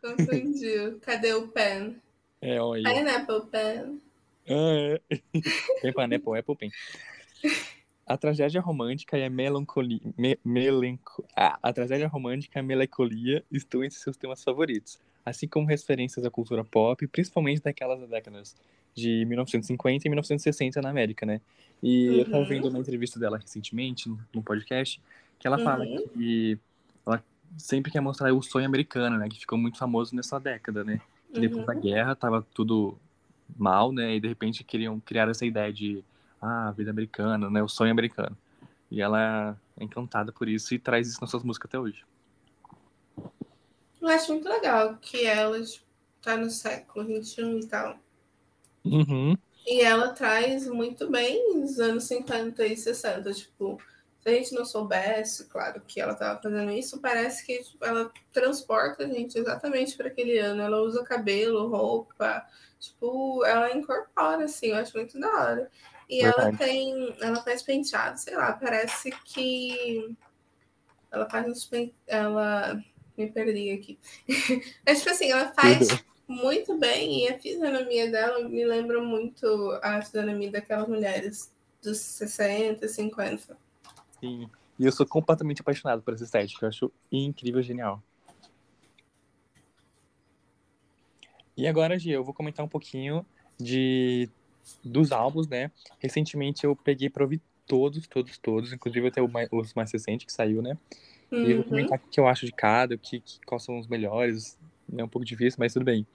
Confundiu. 0.00 0.98
Cadê 1.00 1.32
o 1.32 1.48
pen? 1.48 1.96
É, 2.40 2.60
olha. 2.60 2.92
Pineapple 2.92 3.46
pen. 3.50 4.00
Ah, 4.48 4.98
é. 5.00 5.00
Tem 5.82 5.92
Pineapple, 5.92 6.38
Apple 6.38 6.56
Pen. 6.56 6.70
A 8.06 8.16
tragédia 8.16 8.60
romântica 8.60 9.18
e 9.18 9.24
a 9.24 9.30
melancolia. 9.30 10.00
Me, 10.16 10.38
melanco, 10.44 11.24
ah, 11.36 11.58
a 11.60 11.72
tragédia 11.72 12.06
romântica 12.06 12.58
e 12.58 12.60
a 12.60 12.62
melancolia 12.62 13.44
estão 13.50 13.82
entre 13.82 13.98
seus 13.98 14.16
temas 14.16 14.44
favoritos, 14.44 14.98
assim 15.24 15.48
como 15.48 15.66
referências 15.66 16.24
à 16.24 16.30
cultura 16.30 16.62
pop, 16.64 17.04
principalmente 17.08 17.60
daquelas 17.62 18.08
décadas 18.08 18.54
de 18.94 19.24
1950 19.26 20.06
e 20.06 20.08
1960 20.10 20.80
na 20.80 20.88
América, 20.90 21.26
né? 21.26 21.40
E 21.82 22.18
eu 22.20 22.24
tava 22.26 22.38
Uhum. 22.38 22.44
vendo 22.48 22.68
uma 22.68 22.78
entrevista 22.78 23.18
dela 23.18 23.38
recentemente, 23.38 24.08
no 24.08 24.18
no 24.32 24.42
podcast, 24.42 25.02
que 25.38 25.46
ela 25.46 25.58
fala 25.58 25.84
Uhum. 25.84 25.96
que 26.14 26.58
ela 27.04 27.22
sempre 27.58 27.90
quer 27.90 28.00
mostrar 28.00 28.32
o 28.32 28.40
sonho 28.40 28.66
americano, 28.66 29.18
né? 29.18 29.28
Que 29.28 29.40
ficou 29.40 29.58
muito 29.58 29.78
famoso 29.78 30.14
nessa 30.14 30.38
década, 30.38 30.84
né? 30.84 31.00
Que 31.34 31.40
depois 31.40 31.60
Uhum. 31.66 31.66
da 31.66 31.74
guerra 31.74 32.14
tava 32.14 32.46
tudo 32.54 32.96
mal, 33.58 33.90
né? 33.92 34.14
E 34.14 34.20
de 34.20 34.28
repente 34.28 34.62
queriam 34.62 35.00
criar 35.00 35.28
essa 35.28 35.44
ideia 35.44 35.72
de 35.72 36.04
ah, 36.40 36.68
a 36.68 36.72
vida 36.72 36.90
americana, 36.90 37.50
né? 37.50 37.62
O 37.62 37.68
sonho 37.68 37.90
americano. 37.90 38.36
E 38.90 39.00
ela 39.00 39.58
é 39.78 39.84
encantada 39.84 40.32
por 40.32 40.48
isso 40.48 40.74
e 40.74 40.78
traz 40.78 41.08
isso 41.08 41.20
nas 41.20 41.30
suas 41.30 41.42
músicas 41.42 41.68
até 41.68 41.78
hoje. 41.78 42.04
Eu 44.00 44.08
acho 44.08 44.32
muito 44.32 44.48
legal 44.48 44.96
que 45.00 45.26
ela 45.26 45.60
tipo, 45.62 45.84
tá 46.22 46.36
no 46.36 46.50
século 46.50 47.04
XXI 47.24 47.60
e 47.60 47.66
tal. 47.66 47.98
Uhum. 48.84 49.36
E 49.66 49.80
ela 49.80 50.10
traz 50.10 50.68
muito 50.68 51.10
bem 51.10 51.60
os 51.60 51.80
anos 51.80 52.04
50 52.04 52.64
e 52.66 52.76
60. 52.76 53.32
Tipo, 53.32 53.80
se 54.26 54.30
a 54.30 54.32
gente 54.32 54.54
não 54.54 54.64
soubesse, 54.64 55.46
claro, 55.46 55.80
que 55.86 56.00
ela 56.00 56.12
tava 56.12 56.42
fazendo 56.42 56.72
isso, 56.72 57.00
parece 57.00 57.46
que 57.46 57.60
ela 57.80 58.10
transporta 58.32 59.04
a 59.04 59.06
gente 59.06 59.38
exatamente 59.38 59.96
para 59.96 60.08
aquele 60.08 60.36
ano. 60.38 60.62
Ela 60.62 60.82
usa 60.82 61.04
cabelo, 61.04 61.68
roupa, 61.68 62.44
tipo, 62.80 63.44
ela 63.44 63.72
incorpora, 63.72 64.46
assim, 64.46 64.68
eu 64.68 64.76
acho 64.76 64.96
muito 64.96 65.18
da 65.20 65.28
hora. 65.28 65.70
E 66.10 66.22
ela 66.22 66.50
Verdade. 66.50 66.58
tem. 66.58 67.16
Ela 67.20 67.40
faz 67.42 67.62
penteado, 67.62 68.18
sei 68.18 68.34
lá, 68.34 68.52
parece 68.52 69.12
que. 69.24 70.16
Ela 71.10 71.30
faz 71.30 71.46
uns 71.46 71.64
pen... 71.64 71.94
Ela. 72.06 72.82
Me 73.16 73.30
perdi 73.30 73.70
aqui. 73.70 73.98
Mas, 74.84 74.98
tipo 74.98 75.10
assim, 75.10 75.30
ela 75.30 75.52
faz 75.52 76.04
muito 76.28 76.76
bem 76.76 77.24
e 77.24 77.28
a 77.28 77.38
fisionomia 77.38 78.10
dela 78.10 78.46
me 78.46 78.64
lembra 78.64 79.00
muito 79.00 79.46
a 79.82 80.02
fisionomia 80.02 80.50
daquelas 80.50 80.88
mulheres 80.88 81.50
dos 81.80 81.98
60, 81.98 82.86
50. 82.86 83.65
Sim. 84.20 84.48
E 84.78 84.84
eu 84.84 84.92
sou 84.92 85.06
completamente 85.06 85.60
apaixonado 85.60 86.02
por 86.02 86.14
essa 86.14 86.24
estética. 86.24 86.64
Eu 86.64 86.68
acho 86.68 86.92
incrível, 87.10 87.62
genial. 87.62 88.02
E 91.56 91.66
agora, 91.66 91.98
Gia, 91.98 92.14
eu 92.14 92.24
vou 92.24 92.34
comentar 92.34 92.64
um 92.64 92.68
pouquinho 92.68 93.24
de 93.58 94.28
dos 94.84 95.12
álbuns, 95.12 95.48
né? 95.48 95.70
Recentemente 95.98 96.64
eu 96.64 96.74
peguei 96.76 97.08
pra 97.08 97.22
ouvir 97.22 97.40
todos, 97.66 98.06
todos, 98.06 98.36
todos, 98.36 98.72
inclusive 98.72 99.08
até 99.08 99.22
o 99.22 99.28
mais, 99.28 99.48
os 99.50 99.72
mais 99.74 99.90
recentes 99.92 100.26
que 100.26 100.32
saiu, 100.32 100.60
né? 100.60 100.76
Uhum. 101.30 101.44
E 101.44 101.50
eu 101.50 101.56
vou 101.58 101.64
comentar 101.64 101.98
o 101.98 102.10
que 102.10 102.20
eu 102.20 102.26
acho 102.26 102.44
de 102.44 102.52
cada, 102.52 102.94
o 102.94 102.98
que, 102.98 103.20
que, 103.20 103.40
quais 103.46 103.62
são 103.62 103.78
os 103.78 103.86
melhores. 103.86 104.58
É 104.96 105.02
um 105.02 105.08
pouco 105.08 105.24
difícil, 105.24 105.56
mas 105.58 105.72
tudo 105.72 105.84
bem. 105.84 106.06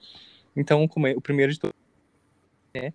Então, 0.54 0.84
o 0.84 1.20
primeiro 1.20 1.52
de 1.52 1.58
todos 1.58 1.74
é 2.74 2.92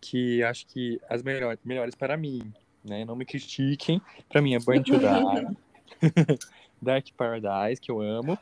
que 0.00 0.42
acho 0.42 0.66
que 0.66 1.00
as 1.08 1.22
melhores, 1.22 1.58
melhores 1.64 1.94
para 1.94 2.16
mim, 2.16 2.52
né? 2.86 3.04
Não 3.04 3.16
me 3.16 3.24
critiquem. 3.24 4.00
Para 4.28 4.40
mim 4.40 4.54
é 4.54 4.58
Burn 4.58 4.82
to 4.82 4.98
Die, 4.98 6.38
Dark 6.80 7.06
Paradise, 7.16 7.80
que 7.80 7.90
eu 7.90 8.00
amo, 8.00 8.38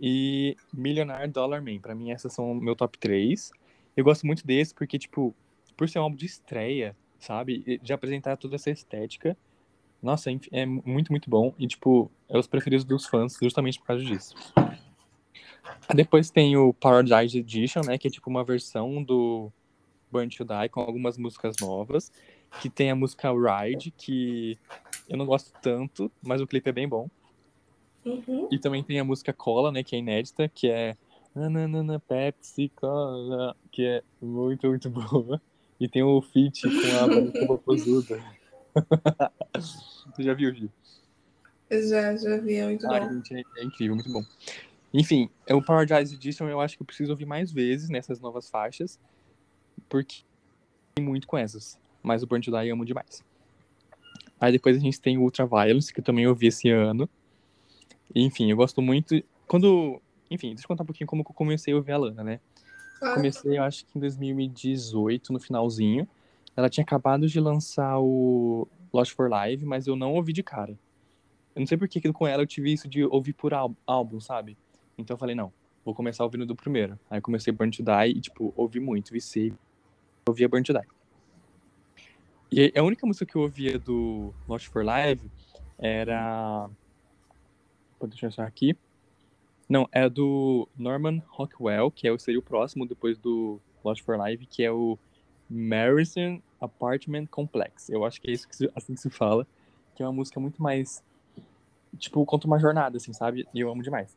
e 0.00 0.56
Millionaire 0.72 1.30
Dollar 1.30 1.62
Man. 1.62 1.78
Para 1.78 1.94
mim 1.94 2.10
essas 2.10 2.32
são 2.32 2.54
meu 2.54 2.76
top 2.76 2.98
3. 2.98 3.50
Eu 3.96 4.04
gosto 4.04 4.26
muito 4.26 4.46
desse 4.46 4.74
porque, 4.74 4.98
tipo, 4.98 5.34
por 5.76 5.88
ser 5.88 5.98
um 5.98 6.02
álbum 6.02 6.16
de 6.16 6.26
estreia, 6.26 6.96
sabe? 7.18 7.80
De 7.82 7.92
apresentar 7.92 8.36
toda 8.36 8.56
essa 8.56 8.70
estética. 8.70 9.36
Nossa, 10.02 10.30
é 10.52 10.64
muito, 10.64 11.10
muito 11.10 11.28
bom. 11.28 11.52
E, 11.58 11.66
tipo, 11.66 12.10
é 12.28 12.38
os 12.38 12.46
preferidos 12.46 12.84
dos 12.84 13.06
fãs 13.06 13.36
justamente 13.42 13.78
por 13.80 13.86
causa 13.86 14.04
disso. 14.04 14.34
Depois 15.94 16.30
tem 16.30 16.56
o 16.56 16.72
Paradise 16.72 17.38
Edition, 17.38 17.80
né? 17.84 17.98
Que 17.98 18.08
é 18.08 18.10
tipo 18.10 18.30
uma 18.30 18.44
versão 18.44 19.02
do 19.02 19.50
Burn 20.10 20.28
to 20.28 20.44
Die 20.44 20.68
com 20.70 20.80
algumas 20.80 21.18
músicas 21.18 21.56
novas. 21.60 22.12
Que 22.60 22.68
tem 22.68 22.90
a 22.90 22.94
música 22.94 23.30
Ride, 23.30 23.90
que 23.90 24.58
eu 25.08 25.16
não 25.16 25.26
gosto 25.26 25.52
tanto, 25.60 26.10
mas 26.22 26.40
o 26.40 26.46
clipe 26.46 26.68
é 26.68 26.72
bem 26.72 26.88
bom. 26.88 27.08
Uhum. 28.04 28.48
E 28.50 28.58
também 28.58 28.82
tem 28.82 28.98
a 28.98 29.04
música 29.04 29.32
Cola, 29.32 29.70
né? 29.70 29.82
Que 29.82 29.96
é 29.96 29.98
inédita, 29.98 30.48
que 30.48 30.68
é 30.68 30.96
Nanana 31.34 32.00
Pepsi 32.00 32.70
Cola, 32.74 33.56
que 33.70 33.84
é 33.84 34.02
muito, 34.20 34.66
muito 34.68 34.88
boa. 34.90 35.40
E 35.78 35.88
tem 35.88 36.02
o 36.02 36.20
feat 36.20 36.62
com 36.62 36.96
a 36.96 37.06
Vanessa 37.06 37.46
Popozuda. 37.46 38.22
Você 39.54 40.22
já 40.22 40.34
viu, 40.34 40.52
Gil? 40.52 40.70
Já, 41.70 42.16
já 42.16 42.38
vi, 42.38 42.56
é 42.56 42.64
muito 42.64 42.86
ah, 42.86 43.00
bom. 43.00 43.12
Gente, 43.14 43.34
é, 43.34 43.42
é, 43.58 43.64
incrível, 43.64 43.94
muito 43.94 44.10
bom. 44.10 44.22
Enfim, 44.92 45.28
é 45.46 45.54
o 45.54 45.62
Paradise 45.62 46.14
Edition 46.14 46.48
eu 46.48 46.60
acho 46.60 46.76
que 46.76 46.82
eu 46.82 46.86
preciso 46.86 47.10
ouvir 47.10 47.26
mais 47.26 47.52
vezes 47.52 47.90
nessas 47.90 48.20
novas 48.20 48.48
faixas, 48.48 48.98
porque 49.88 50.22
tem 50.94 51.04
muito 51.04 51.26
com 51.26 51.36
essas. 51.36 51.78
Mas 52.02 52.22
o 52.22 52.26
Burn 52.26 52.42
to 52.42 52.50
Die 52.50 52.68
eu 52.68 52.74
amo 52.74 52.84
demais. 52.84 53.24
Aí 54.40 54.52
depois 54.52 54.76
a 54.76 54.80
gente 54.80 55.00
tem 55.00 55.18
o 55.18 55.22
Ultraviolence, 55.22 55.92
que 55.92 56.00
eu 56.00 56.04
também 56.04 56.26
ouvi 56.26 56.46
esse 56.46 56.70
ano. 56.70 57.08
enfim, 58.14 58.50
eu 58.50 58.56
gosto 58.56 58.80
muito. 58.80 59.22
Quando. 59.46 60.00
Enfim, 60.30 60.48
deixa 60.48 60.64
eu 60.64 60.68
contar 60.68 60.82
um 60.82 60.86
pouquinho 60.86 61.06
como 61.06 61.22
eu 61.22 61.34
comecei 61.34 61.72
a 61.72 61.76
ouvir 61.76 61.92
a 61.92 61.98
Lana, 61.98 62.22
né? 62.22 62.40
Comecei, 63.14 63.58
eu 63.58 63.62
acho 63.62 63.86
que 63.86 63.96
em 63.96 64.00
2018, 64.00 65.32
no 65.32 65.40
finalzinho. 65.40 66.06
Ela 66.56 66.68
tinha 66.68 66.82
acabado 66.82 67.28
de 67.28 67.38
lançar 67.38 68.00
o 68.00 68.66
Lost 68.92 69.14
for 69.14 69.30
Live, 69.30 69.64
mas 69.64 69.86
eu 69.86 69.94
não 69.94 70.14
ouvi 70.14 70.32
de 70.32 70.42
cara. 70.42 70.72
Eu 71.54 71.60
não 71.60 71.66
sei 71.66 71.78
por 71.78 71.88
que 71.88 72.00
com 72.12 72.26
ela 72.26 72.42
eu 72.42 72.46
tive 72.46 72.72
isso 72.72 72.88
de 72.88 73.04
ouvir 73.04 73.32
por 73.32 73.52
álbum, 73.86 74.20
sabe? 74.20 74.56
Então 74.96 75.14
eu 75.14 75.18
falei, 75.18 75.36
não, 75.36 75.52
vou 75.84 75.94
começar 75.94 76.24
ouvindo 76.24 76.44
do 76.44 76.56
primeiro. 76.56 76.98
Aí 77.08 77.20
comecei 77.20 77.52
Burn 77.52 77.70
to 77.70 77.82
Die 77.82 78.18
e, 78.18 78.20
tipo, 78.20 78.52
ouvi 78.56 78.80
muito, 78.80 79.12
vi 79.12 79.54
Ouvia 80.28 80.48
Burn 80.48 80.64
to 80.64 80.72
Die. 80.72 80.97
E 82.50 82.72
a 82.76 82.82
única 82.82 83.06
música 83.06 83.26
que 83.26 83.36
eu 83.36 83.42
ouvia 83.42 83.78
do 83.78 84.32
Lost 84.48 84.68
for 84.68 84.84
Live 84.84 85.30
era. 85.78 86.68
Deixa 88.00 88.26
eu 88.26 88.28
achar 88.28 88.46
aqui. 88.46 88.76
Não, 89.68 89.86
é 89.92 90.08
do 90.08 90.66
Norman 90.76 91.22
Rockwell, 91.28 91.90
que 91.90 92.08
é, 92.08 92.18
seria 92.18 92.38
o 92.38 92.42
próximo 92.42 92.86
depois 92.86 93.18
do 93.18 93.60
Lost 93.84 94.02
for 94.02 94.16
Live, 94.16 94.46
que 94.46 94.62
é 94.62 94.72
o 94.72 94.98
Marison 95.48 96.40
Apartment 96.60 97.26
Complex. 97.26 97.90
Eu 97.90 98.04
acho 98.04 98.20
que 98.20 98.30
é 98.30 98.32
isso 98.32 98.48
que 98.48 98.56
se, 98.56 98.70
assim 98.74 98.94
que 98.94 99.00
se 99.00 99.10
fala, 99.10 99.46
que 99.94 100.02
é 100.02 100.06
uma 100.06 100.12
música 100.12 100.40
muito 100.40 100.62
mais 100.62 101.02
tipo, 101.98 102.24
conta 102.24 102.46
uma 102.46 102.58
jornada, 102.58 102.96
assim, 102.96 103.12
sabe? 103.12 103.46
E 103.54 103.60
eu 103.60 103.70
amo 103.70 103.82
demais. 103.82 104.16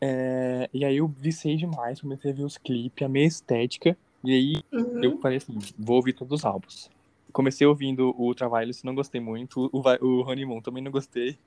É, 0.00 0.68
e 0.72 0.84
aí 0.84 0.96
eu 0.96 1.06
viciei 1.06 1.56
demais, 1.56 2.00
comecei 2.00 2.32
a 2.32 2.34
ver 2.34 2.44
os 2.44 2.58
clipes, 2.58 3.04
a 3.04 3.08
minha 3.08 3.26
estética, 3.26 3.96
e 4.24 4.32
aí 4.32 4.54
uhum. 4.72 5.04
eu 5.04 5.18
falei 5.18 5.38
assim, 5.38 5.56
vou 5.78 5.96
ouvir 5.96 6.12
todos 6.12 6.40
os 6.40 6.44
álbuns. 6.44 6.90
Comecei 7.32 7.66
ouvindo 7.66 8.14
o 8.18 8.26
Ultraviolence, 8.26 8.84
não 8.84 8.94
gostei 8.94 9.20
muito, 9.20 9.70
o, 9.72 9.80
o 10.04 10.22
Honeymoon 10.22 10.60
também 10.60 10.82
não 10.82 10.90
gostei. 10.92 11.38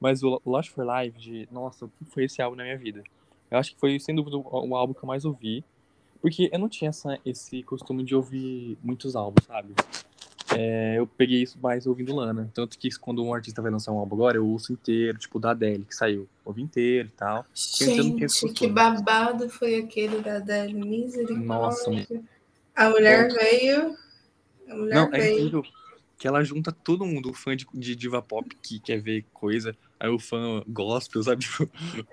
Mas 0.00 0.22
o 0.22 0.40
Lost 0.46 0.70
for 0.70 0.84
Live, 0.84 1.18
de, 1.18 1.48
nossa, 1.52 1.84
o 1.84 1.88
que 1.88 2.04
foi 2.06 2.24
esse 2.24 2.40
álbum 2.40 2.56
na 2.56 2.64
minha 2.64 2.78
vida? 2.78 3.02
Eu 3.50 3.58
acho 3.58 3.74
que 3.74 3.80
foi, 3.80 4.00
sem 4.00 4.14
dúvida, 4.14 4.36
o 4.36 4.74
álbum 4.74 4.94
que 4.94 5.02
eu 5.02 5.06
mais 5.06 5.24
ouvi. 5.24 5.64
Porque 6.22 6.50
eu 6.52 6.58
não 6.58 6.68
tinha 6.68 6.90
essa, 6.90 7.18
esse 7.24 7.62
costume 7.62 8.04
de 8.04 8.14
ouvir 8.14 8.76
muitos 8.82 9.16
álbuns, 9.16 9.46
sabe? 9.46 9.74
É, 10.56 10.98
eu 10.98 11.06
peguei 11.06 11.42
isso 11.42 11.58
mais 11.62 11.86
ouvindo 11.86 12.14
Lana. 12.14 12.50
Tanto 12.52 12.78
que 12.78 12.90
quando 12.98 13.24
um 13.24 13.32
artista 13.32 13.62
vai 13.62 13.70
lançar 13.70 13.92
um 13.92 13.98
álbum 13.98 14.16
agora, 14.16 14.36
eu 14.36 14.46
ouço 14.46 14.72
inteiro, 14.72 15.16
tipo 15.16 15.38
da 15.38 15.52
Adele, 15.52 15.84
que 15.84 15.94
saiu. 15.94 16.28
Ouvi 16.44 16.62
inteiro 16.62 17.08
e 17.08 17.12
tal. 17.12 17.46
Gente, 17.54 18.26
que 18.52 18.68
babado 18.68 19.48
foi 19.48 19.76
aquele 19.76 20.20
da 20.20 20.36
Adele, 20.36 20.74
misericórdia. 20.74 21.44
Nossa. 21.44 21.90
A 22.74 22.90
mulher 22.90 23.32
veio... 23.32 23.96
Não, 24.74 25.08
é 25.12 25.18
veio... 25.18 25.22
é 25.22 25.32
incrível 25.32 25.64
que 26.20 26.28
ela 26.28 26.44
junta 26.44 26.70
todo 26.70 27.06
mundo, 27.06 27.30
o 27.30 27.34
fã 27.34 27.56
de, 27.56 27.66
de 27.72 27.96
diva 27.96 28.20
pop 28.20 28.54
que 28.62 28.78
quer 28.78 29.00
ver 29.00 29.24
coisa, 29.32 29.74
aí 29.98 30.10
o 30.10 30.18
fã 30.18 30.62
gospel, 30.68 31.22
sabe? 31.24 31.46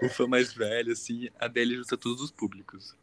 o 0.01 0.09
fã 0.09 0.25
mais 0.25 0.53
velho, 0.53 0.93
assim, 0.93 1.27
a 1.37 1.45
Adele 1.45 1.75
junta 1.75 1.97
todos 1.97 2.21
os 2.21 2.31
públicos. 2.31 2.95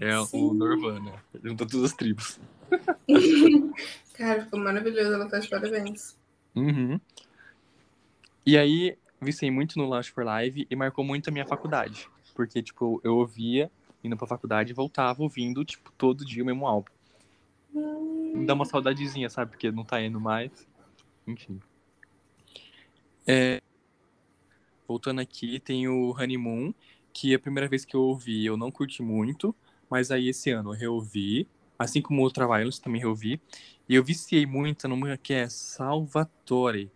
É 0.00 0.16
Sim. 0.24 0.38
o 0.38 0.54
Nirvana. 0.54 1.14
Junta 1.42 1.66
todas 1.66 1.90
as 1.90 1.96
tribos. 1.96 2.38
Cara, 4.14 4.44
ficou 4.44 4.58
maravilhoso. 4.60 5.12
Ela 5.12 5.28
tá 5.28 5.38
de 5.38 5.48
parabéns. 5.48 6.16
Uhum. 6.54 7.00
E 8.46 8.56
aí, 8.56 8.96
viciei 9.20 9.50
muito 9.50 9.78
no 9.78 9.88
Launch 9.88 10.12
for 10.12 10.24
Live 10.24 10.66
e 10.68 10.76
marcou 10.76 11.04
muito 11.04 11.28
a 11.28 11.32
minha 11.32 11.46
faculdade. 11.46 12.08
Porque, 12.34 12.62
tipo, 12.62 13.00
eu 13.04 13.16
ouvia, 13.16 13.70
indo 14.02 14.16
pra 14.16 14.26
faculdade 14.26 14.70
e 14.70 14.74
voltava 14.74 15.22
ouvindo, 15.22 15.64
tipo, 15.64 15.92
todo 15.98 16.24
dia 16.24 16.42
o 16.42 16.46
mesmo 16.46 16.66
álbum. 16.66 16.90
Hum. 17.74 18.13
Me 18.34 18.44
dá 18.44 18.52
uma 18.52 18.64
saudadezinha, 18.64 19.30
sabe? 19.30 19.52
Porque 19.52 19.70
não 19.70 19.84
tá 19.84 20.02
indo 20.02 20.20
mais. 20.20 20.66
Enfim. 21.26 21.60
É... 23.26 23.60
Voltando 24.86 25.20
aqui, 25.20 25.60
tem 25.60 25.88
o 25.88 26.10
Honeymoon, 26.10 26.74
que 27.12 27.34
a 27.34 27.38
primeira 27.38 27.68
vez 27.68 27.84
que 27.84 27.94
eu 27.94 28.02
ouvi 28.02 28.44
eu 28.44 28.56
não 28.56 28.70
curti 28.70 29.02
muito. 29.02 29.54
Mas 29.88 30.10
aí 30.10 30.28
esse 30.28 30.50
ano 30.50 30.70
eu 30.70 30.78
reouvi, 30.78 31.46
assim 31.78 32.02
como 32.02 32.20
o 32.20 32.24
Ultraviolence 32.24 32.80
também 32.80 33.00
reouvi. 33.00 33.40
E 33.88 33.94
eu 33.94 34.02
viciei 34.02 34.44
muito 34.44 34.88
numa 34.88 35.16
que 35.16 35.32
é 35.32 35.48
Salvatore, 35.48 36.90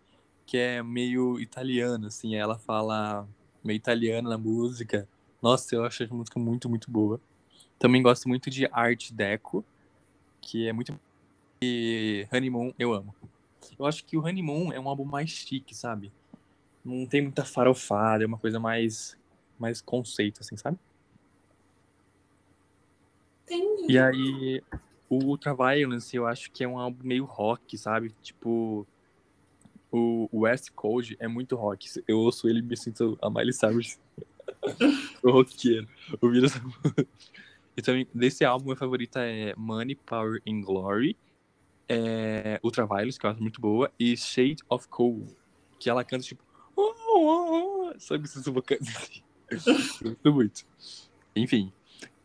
que 0.45 0.57
é 0.57 0.83
meio 0.83 1.39
italiana, 1.39 2.07
assim. 2.07 2.35
Ela 2.35 2.57
fala 2.57 3.27
meio 3.63 3.77
italiana 3.77 4.29
na 4.29 4.37
música. 4.37 5.07
Nossa, 5.41 5.73
eu 5.73 5.85
acho 5.85 6.03
a 6.03 6.07
música 6.07 6.37
muito, 6.37 6.67
muito 6.69 6.91
boa. 6.91 7.21
Também 7.77 8.01
gosto 8.01 8.27
muito 8.27 8.49
de 8.49 8.67
Art 8.73 9.11
Deco, 9.11 9.63
que 10.41 10.67
é 10.67 10.73
muito. 10.73 10.99
E 11.61 12.27
Honeymoon 12.31 12.73
eu 12.79 12.93
amo. 12.93 13.13
Eu 13.77 13.85
acho 13.85 14.03
que 14.05 14.17
o 14.17 14.21
Honeymoon 14.25 14.71
é 14.71 14.79
um 14.79 14.87
álbum 14.87 15.05
mais 15.05 15.29
chique, 15.29 15.75
sabe? 15.75 16.11
Não 16.83 17.05
tem 17.05 17.21
muita 17.21 17.43
farofada, 17.43 18.23
é 18.23 18.27
uma 18.27 18.37
coisa 18.37 18.59
mais, 18.59 19.17
mais 19.57 19.81
conceito, 19.81 20.41
assim, 20.41 20.55
sabe? 20.57 20.77
Entendi. 23.45 23.93
E 23.93 23.97
aí, 23.97 24.63
o 25.09 25.15
Ultraviolence, 25.25 26.15
eu 26.15 26.25
acho 26.25 26.51
que 26.51 26.63
é 26.63 26.67
um 26.67 26.77
álbum 26.77 27.05
meio 27.05 27.25
rock, 27.25 27.77
sabe? 27.77 28.13
Tipo, 28.21 28.85
o 29.91 30.27
West 30.31 30.71
Coast 30.71 31.17
é 31.19 31.27
muito 31.27 31.55
rock. 31.55 31.89
Eu 32.07 32.19
ouço 32.19 32.47
ele 32.47 32.59
e 32.59 32.61
me 32.61 32.77
sinto 32.77 33.17
a 33.21 33.29
Miley 33.29 33.53
Cyrus. 33.53 33.99
o 35.23 35.31
roqueiro. 35.31 35.87
O 36.21 36.29
vírus... 36.29 36.53
e 37.75 37.81
também, 37.81 38.07
desse 38.13 38.45
álbum, 38.45 38.67
meu 38.67 38.75
favorito 38.75 39.17
é 39.17 39.53
Money, 39.57 39.95
Power 39.95 40.41
and 40.47 40.61
Glory. 40.61 41.17
É 41.91 42.59
Ultraviolence, 42.63 43.19
que 43.19 43.25
eu 43.25 43.31
acho 43.31 43.41
muito 43.41 43.59
boa. 43.59 43.91
E 43.99 44.15
Shade 44.15 44.57
of 44.69 44.87
Cold, 44.87 45.35
que 45.79 45.89
ela 45.89 46.03
canta 46.03 46.23
tipo... 46.23 46.43
Oh, 46.75 46.93
oh, 47.09 47.91
oh, 47.91 47.99
sabe 47.99 48.25
esses 48.25 48.45
vocantes 48.45 48.95
assim? 48.95 49.23
Gosto 50.03 50.33
muito. 50.33 50.65
Enfim, 51.35 51.73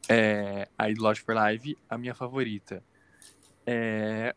é, 0.09 0.69
a 0.79 0.87
Lost 0.99 1.23
for 1.23 1.35
Live, 1.35 1.77
a 1.89 1.97
minha 1.97 2.15
favorita 2.15 2.83
é 3.67 4.35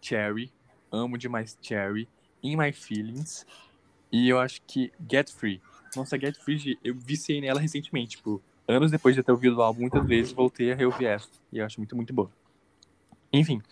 Cherry. 0.00 0.52
Amo 0.90 1.16
demais 1.16 1.58
Cherry. 1.62 2.08
In 2.42 2.56
My 2.56 2.72
Feelings. 2.72 3.46
E 4.10 4.28
eu 4.28 4.38
acho 4.38 4.60
que 4.66 4.92
Get 5.10 5.30
Free. 5.30 5.60
Nossa, 5.96 6.18
Get 6.18 6.36
Free, 6.36 6.78
eu 6.84 6.94
viciei 6.94 7.40
nela 7.40 7.60
recentemente. 7.60 8.16
Tipo, 8.16 8.42
anos 8.68 8.90
depois 8.90 9.14
de 9.14 9.22
ter 9.22 9.32
ouvido 9.32 9.56
o 9.56 9.62
álbum 9.62 9.82
muitas 9.82 10.04
vezes, 10.06 10.32
voltei 10.32 10.72
a 10.72 10.74
reouvir 10.74 11.06
essa. 11.06 11.28
E 11.52 11.58
eu 11.58 11.64
acho 11.64 11.80
muito, 11.80 11.96
muito 11.96 12.12
boa. 12.12 12.30
Enfim. 13.32 13.62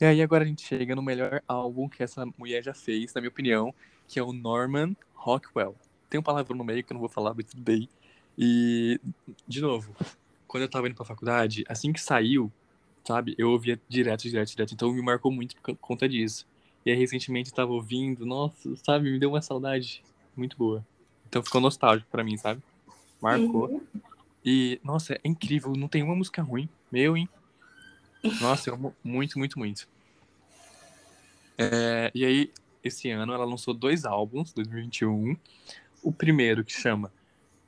E 0.00 0.04
aí 0.04 0.22
agora 0.22 0.44
a 0.44 0.46
gente 0.46 0.62
chega 0.62 0.94
no 0.94 1.02
melhor 1.02 1.42
álbum 1.46 1.88
que 1.88 2.02
essa 2.02 2.26
mulher 2.36 2.62
já 2.62 2.74
fez, 2.74 3.14
na 3.14 3.20
minha 3.20 3.30
opinião, 3.30 3.74
que 4.08 4.18
é 4.18 4.22
o 4.22 4.32
Norman 4.32 4.94
Rockwell. 5.14 5.76
Tem 6.10 6.18
um 6.18 6.22
palavrão 6.22 6.56
no 6.56 6.64
meio 6.64 6.82
que 6.82 6.92
eu 6.92 6.94
não 6.94 7.00
vou 7.00 7.08
falar, 7.08 7.32
mas 7.34 7.46
tudo 7.46 7.62
bem. 7.62 7.88
E, 8.36 9.00
de 9.46 9.60
novo, 9.60 9.94
quando 10.46 10.64
eu 10.64 10.68
tava 10.68 10.86
indo 10.86 10.96
pra 10.96 11.04
faculdade, 11.04 11.64
assim 11.68 11.92
que 11.92 12.00
saiu, 12.00 12.52
sabe, 13.04 13.34
eu 13.38 13.50
ouvia 13.50 13.80
direto, 13.88 14.22
direto, 14.22 14.50
direto. 14.50 14.74
Então 14.74 14.92
me 14.92 15.00
marcou 15.02 15.30
muito 15.30 15.56
por 15.56 15.76
conta 15.76 16.08
disso. 16.08 16.46
E 16.84 16.90
aí, 16.90 16.96
recentemente, 16.96 17.50
eu 17.50 17.56
tava 17.56 17.72
ouvindo. 17.72 18.26
Nossa, 18.26 18.76
sabe? 18.76 19.10
Me 19.10 19.18
deu 19.18 19.30
uma 19.30 19.40
saudade 19.40 20.02
muito 20.36 20.56
boa. 20.56 20.84
Então 21.28 21.42
ficou 21.42 21.60
nostálgico 21.60 22.10
pra 22.10 22.22
mim, 22.22 22.36
sabe? 22.36 22.62
Marcou. 23.20 23.68
Uhum. 23.68 23.80
E, 24.44 24.78
nossa, 24.84 25.14
é 25.14 25.20
incrível. 25.24 25.72
Não 25.76 25.88
tem 25.88 26.02
uma 26.02 26.14
música 26.14 26.42
ruim. 26.42 26.68
Meu, 26.92 27.16
hein? 27.16 27.28
Nossa, 28.40 28.70
eu 28.70 28.74
amo 28.74 28.94
muito, 29.02 29.38
muito, 29.38 29.58
muito. 29.58 29.88
É, 31.58 32.10
e 32.14 32.24
aí, 32.24 32.52
esse 32.82 33.10
ano, 33.10 33.32
ela 33.32 33.44
lançou 33.44 33.74
dois 33.74 34.04
álbuns, 34.04 34.52
2021. 34.52 35.36
O 36.02 36.12
primeiro, 36.12 36.64
que 36.64 36.72
chama 36.72 37.12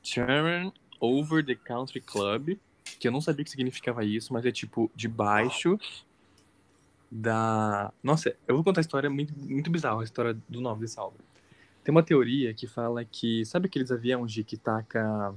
Turn 0.03 0.73
Over 1.01 1.45
the 1.45 1.55
Country 1.55 2.01
Club, 2.01 2.59
que 2.99 3.07
eu 3.07 3.13
não 3.13 3.21
sabia 3.21 3.45
que 3.45 3.51
significava 3.51 4.05
isso, 4.05 4.33
mas 4.33 4.45
é 4.45 4.53
tipo, 4.53 4.91
de 4.95 5.09
baixo 5.09 5.79
da... 7.11 7.93
Nossa, 8.03 8.35
eu 8.47 8.55
vou 8.55 8.65
contar 8.65 8.81
a 8.81 8.83
história 8.83 9.09
muito, 9.11 9.37
muito 9.39 9.71
bizarra, 9.71 10.01
a 10.01 10.05
história 10.05 10.37
do 10.49 10.61
nome 10.61 10.81
desse 10.81 10.99
álbum. 10.99 11.19
Tem 11.85 11.93
uma 11.93 12.03
teoria 12.03 12.53
que 12.53 12.67
fala 12.67 13.05
que... 13.05 13.45
Sabe 13.45 13.67
aqueles 13.67 13.93
aviões 13.93 14.33
de 14.33 14.43
que 14.43 14.57
taca 14.57 15.35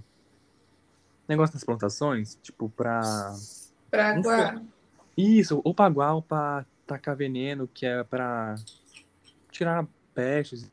negócio 1.27 1.53
nas 1.53 1.63
plantações? 1.63 2.37
Tipo, 2.41 2.69
pra... 2.69 3.01
Pra 3.91 4.19
guardar. 4.19 4.63
Isso, 5.19 5.61
aguar 5.77 6.15
ou 6.15 6.21
pra 6.21 6.65
tacar 6.87 7.15
veneno, 7.15 7.67
que 7.67 7.85
é 7.85 8.03
pra 8.03 8.55
tirar 9.51 9.85
pestes. 10.13 10.71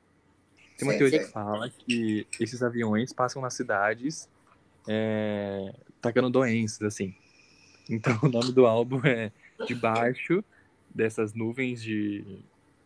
Tem 0.78 0.86
uma 0.86 0.92
Sei, 0.92 0.98
teoria 0.98 1.18
sei. 1.18 1.26
que 1.26 1.32
fala 1.32 1.70
que 1.70 2.26
esses 2.38 2.62
aviões 2.62 3.12
passam 3.12 3.42
nas 3.42 3.54
cidades 3.54 4.28
é, 4.86 5.74
tacando 6.00 6.30
doenças, 6.30 6.82
assim. 6.82 7.14
Então 7.90 8.18
o 8.22 8.28
nome 8.28 8.52
do 8.52 8.66
álbum 8.66 9.00
é 9.04 9.32
Debaixo 9.66 10.44
dessas 10.94 11.32
nuvens 11.32 11.82
de 11.82 12.24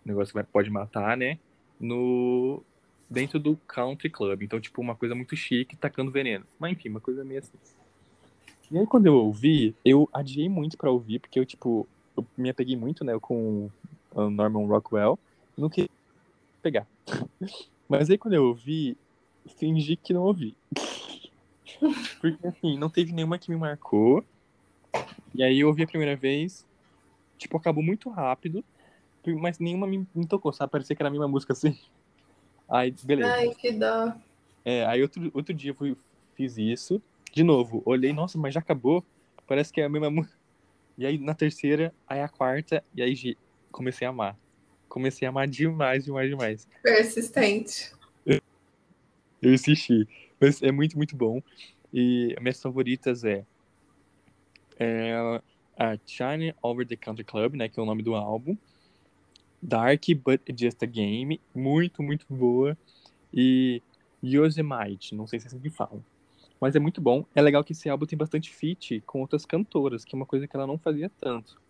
negócio 0.04 0.32
que 0.32 0.42
pode 0.44 0.70
matar, 0.70 1.16
né? 1.16 1.38
No 1.78 2.62
dentro 3.08 3.38
do 3.38 3.56
country 3.66 4.08
club. 4.08 4.42
Então, 4.42 4.60
tipo, 4.60 4.80
uma 4.80 4.94
coisa 4.94 5.14
muito 5.14 5.34
chique, 5.36 5.76
tacando 5.76 6.12
veneno. 6.12 6.46
Mas 6.58 6.72
enfim, 6.72 6.88
uma 6.88 7.00
coisa 7.00 7.24
meio 7.24 7.40
assim. 7.40 7.58
E 8.70 8.78
aí 8.78 8.86
quando 8.86 9.06
eu 9.06 9.14
ouvi, 9.14 9.74
eu 9.84 10.08
adiei 10.12 10.48
muito 10.48 10.76
pra 10.76 10.90
ouvir, 10.90 11.18
porque 11.18 11.40
eu, 11.40 11.44
tipo, 11.44 11.88
eu 12.16 12.24
me 12.36 12.50
apeguei 12.50 12.76
muito, 12.76 13.04
né, 13.04 13.18
com 13.18 13.68
o 14.12 14.30
Norman 14.30 14.66
Rockwell. 14.66 15.18
Não 15.56 15.68
queria 15.68 15.90
pegar. 16.62 16.86
Mas 17.88 18.08
aí 18.08 18.16
quando 18.16 18.34
eu 18.34 18.44
ouvi, 18.44 18.96
fingi 19.58 19.96
que 19.96 20.14
não 20.14 20.22
ouvi. 20.22 20.56
Porque 22.20 22.46
assim, 22.46 22.78
não 22.78 22.88
teve 22.88 23.12
nenhuma 23.12 23.38
que 23.38 23.50
me 23.50 23.56
marcou. 23.56 24.24
E 25.34 25.42
aí 25.42 25.60
eu 25.60 25.68
ouvi 25.68 25.82
a 25.82 25.86
primeira 25.86 26.14
vez, 26.14 26.66
tipo, 27.38 27.56
acabou 27.56 27.82
muito 27.82 28.10
rápido, 28.10 28.64
mas 29.40 29.58
nenhuma 29.58 29.86
me, 29.86 30.06
me 30.14 30.26
tocou, 30.26 30.52
sabe? 30.52 30.72
Parecia 30.72 30.94
que 30.94 31.02
era 31.02 31.08
a 31.08 31.10
mesma 31.10 31.28
música 31.28 31.52
assim. 31.52 31.76
Aí, 32.68 32.94
beleza. 33.02 33.32
Ai, 33.32 33.54
que 33.54 33.72
dó. 33.72 34.12
É, 34.64 34.84
aí 34.86 35.02
outro, 35.02 35.30
outro 35.34 35.54
dia 35.54 35.70
eu 35.70 35.74
fui, 35.74 35.96
fiz 36.34 36.58
isso. 36.58 37.02
De 37.32 37.42
novo, 37.42 37.82
olhei, 37.84 38.12
nossa, 38.12 38.38
mas 38.38 38.54
já 38.54 38.60
acabou? 38.60 39.04
Parece 39.46 39.72
que 39.72 39.80
é 39.80 39.84
a 39.84 39.88
mesma 39.88 40.10
música. 40.10 40.36
E 40.98 41.06
aí 41.06 41.18
na 41.18 41.34
terceira, 41.34 41.94
aí 42.06 42.20
a 42.20 42.28
quarta, 42.28 42.84
e 42.94 43.02
aí 43.02 43.36
comecei 43.70 44.06
a 44.06 44.10
amar. 44.10 44.36
Comecei 44.88 45.26
a 45.26 45.30
amar 45.30 45.48
demais, 45.48 46.04
demais, 46.04 46.28
demais. 46.28 46.68
Persistente. 46.82 47.92
Eu 49.42 49.54
assisti. 49.54 50.06
Mas 50.38 50.62
é 50.62 50.70
muito, 50.70 50.96
muito 50.96 51.16
bom. 51.16 51.42
E 51.92 52.34
as 52.36 52.42
minhas 52.42 52.60
favoritas 52.60 53.24
é, 53.24 53.44
é 54.78 55.14
a 55.76 55.98
Shine 56.06 56.54
Over 56.62 56.86
the 56.86 56.96
Country 56.96 57.24
Club, 57.24 57.54
né? 57.54 57.68
Que 57.68 57.80
é 57.80 57.82
o 57.82 57.86
nome 57.86 58.02
do 58.02 58.14
álbum. 58.14 58.56
Dark 59.62 60.04
But 60.24 60.42
Just 60.58 60.82
a 60.82 60.86
Game. 60.86 61.40
Muito, 61.54 62.02
muito 62.02 62.26
boa. 62.28 62.76
E 63.32 63.82
Yosemite. 64.22 65.14
Não 65.14 65.26
sei 65.26 65.40
se 65.40 65.46
é 65.46 65.48
assim 65.48 65.60
que 65.60 65.70
falam. 65.70 66.04
Mas 66.60 66.76
é 66.76 66.78
muito 66.78 67.00
bom. 67.00 67.24
É 67.34 67.40
legal 67.40 67.64
que 67.64 67.72
esse 67.72 67.88
álbum 67.88 68.04
tem 68.06 68.18
bastante 68.18 68.52
feat 68.52 69.00
com 69.06 69.20
outras 69.20 69.46
cantoras, 69.46 70.04
que 70.04 70.14
é 70.14 70.16
uma 70.16 70.26
coisa 70.26 70.46
que 70.46 70.54
ela 70.54 70.66
não 70.66 70.78
fazia 70.78 71.10
tanto. 71.18 71.60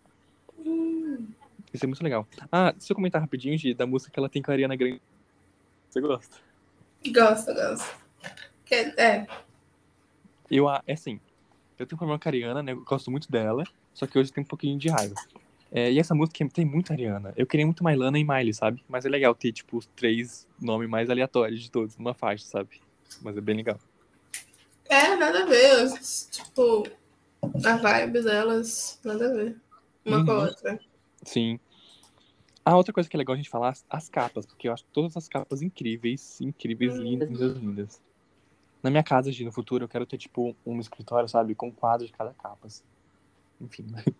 Hum, 0.59 1.27
Isso 1.73 1.85
é 1.85 1.87
muito 1.87 2.03
legal. 2.03 2.27
Ah, 2.51 2.71
deixa 2.71 2.91
eu 2.91 2.95
comentar 2.95 3.21
rapidinho, 3.21 3.57
Gi, 3.57 3.73
da 3.73 3.87
música 3.87 4.11
que 4.11 4.19
ela 4.19 4.27
tem 4.29 4.41
com 4.41 4.51
a 4.51 4.53
Ariana 4.53 4.75
Grande. 4.75 5.01
Você 5.89 6.01
gosta? 6.01 6.37
gosto, 7.13 7.53
gosto. 7.53 7.95
Que- 8.65 8.93
É, 8.97 9.25
Eu, 10.49 10.67
ah, 10.67 10.83
é 10.85 10.93
assim, 10.93 11.19
eu 11.79 11.85
tenho 11.87 11.97
problema 11.97 12.19
com 12.19 12.27
a 12.27 12.29
Ariana, 12.29 12.61
né? 12.61 12.73
Eu 12.73 12.83
gosto 12.83 13.09
muito 13.09 13.31
dela, 13.31 13.63
só 13.93 14.05
que 14.05 14.19
hoje 14.19 14.31
tem 14.33 14.43
um 14.43 14.47
pouquinho 14.47 14.77
de 14.77 14.89
raiva. 14.89 15.15
É, 15.71 15.89
e 15.89 15.97
essa 15.99 16.13
música 16.13 16.45
tem 16.49 16.65
muita 16.65 16.93
Ariana. 16.93 17.33
Eu 17.37 17.47
queria 17.47 17.65
muito 17.65 17.81
mais 17.81 17.97
Lana 17.97 18.19
e 18.19 18.23
Miley, 18.25 18.53
sabe? 18.53 18.83
Mas 18.89 19.05
é 19.05 19.09
legal 19.09 19.33
ter, 19.33 19.53
tipo, 19.53 19.77
os 19.77 19.85
três 19.95 20.45
nomes 20.59 20.89
mais 20.89 21.09
aleatórios 21.09 21.61
de 21.61 21.71
todos 21.71 21.97
numa 21.97 22.13
faixa, 22.13 22.45
sabe? 22.45 22.81
Mas 23.21 23.37
é 23.37 23.41
bem 23.41 23.55
legal. 23.55 23.79
É, 24.91 25.15
nada 25.15 25.43
a 25.43 25.45
ver. 25.45 25.91
Tipo, 26.29 26.83
a 27.65 27.75
vibe 27.77 28.21
delas, 28.23 28.99
nada 29.03 29.29
a 29.29 29.33
ver. 29.33 29.57
Uma 30.05 30.23
com 30.25 30.31
a 30.31 30.35
Uhum. 30.39 30.45
outra. 30.45 30.79
Sim. 31.23 31.59
A 32.63 32.75
outra 32.77 32.93
coisa 32.93 33.09
que 33.09 33.15
é 33.15 33.19
legal 33.19 33.33
a 33.33 33.37
gente 33.37 33.49
falar, 33.49 33.69
as- 33.69 33.85
as 33.89 34.09
capas, 34.09 34.45
porque 34.45 34.67
eu 34.67 34.73
acho 34.73 34.83
todas 34.93 35.15
as 35.17 35.27
capas 35.27 35.61
incríveis, 35.61 36.39
incríveis, 36.41 36.93
Hum. 36.95 37.01
lindas, 37.03 37.29
lindas, 37.29 37.57
lindas. 37.57 38.01
Na 38.83 38.89
minha 38.89 39.03
casa, 39.03 39.31
Gi, 39.31 39.43
no 39.45 39.51
futuro, 39.51 39.83
eu 39.85 39.89
quero 39.89 40.05
ter, 40.05 40.17
tipo, 40.17 40.55
um 40.65 40.79
escritório, 40.79 41.29
sabe? 41.29 41.55
Com 41.55 41.67
um 41.67 41.71
quadro 41.71 42.05
de 42.05 42.11
cada 42.13 42.33
capa. 42.33 42.67
assim. 42.67 42.83
Enfim. 43.59 43.85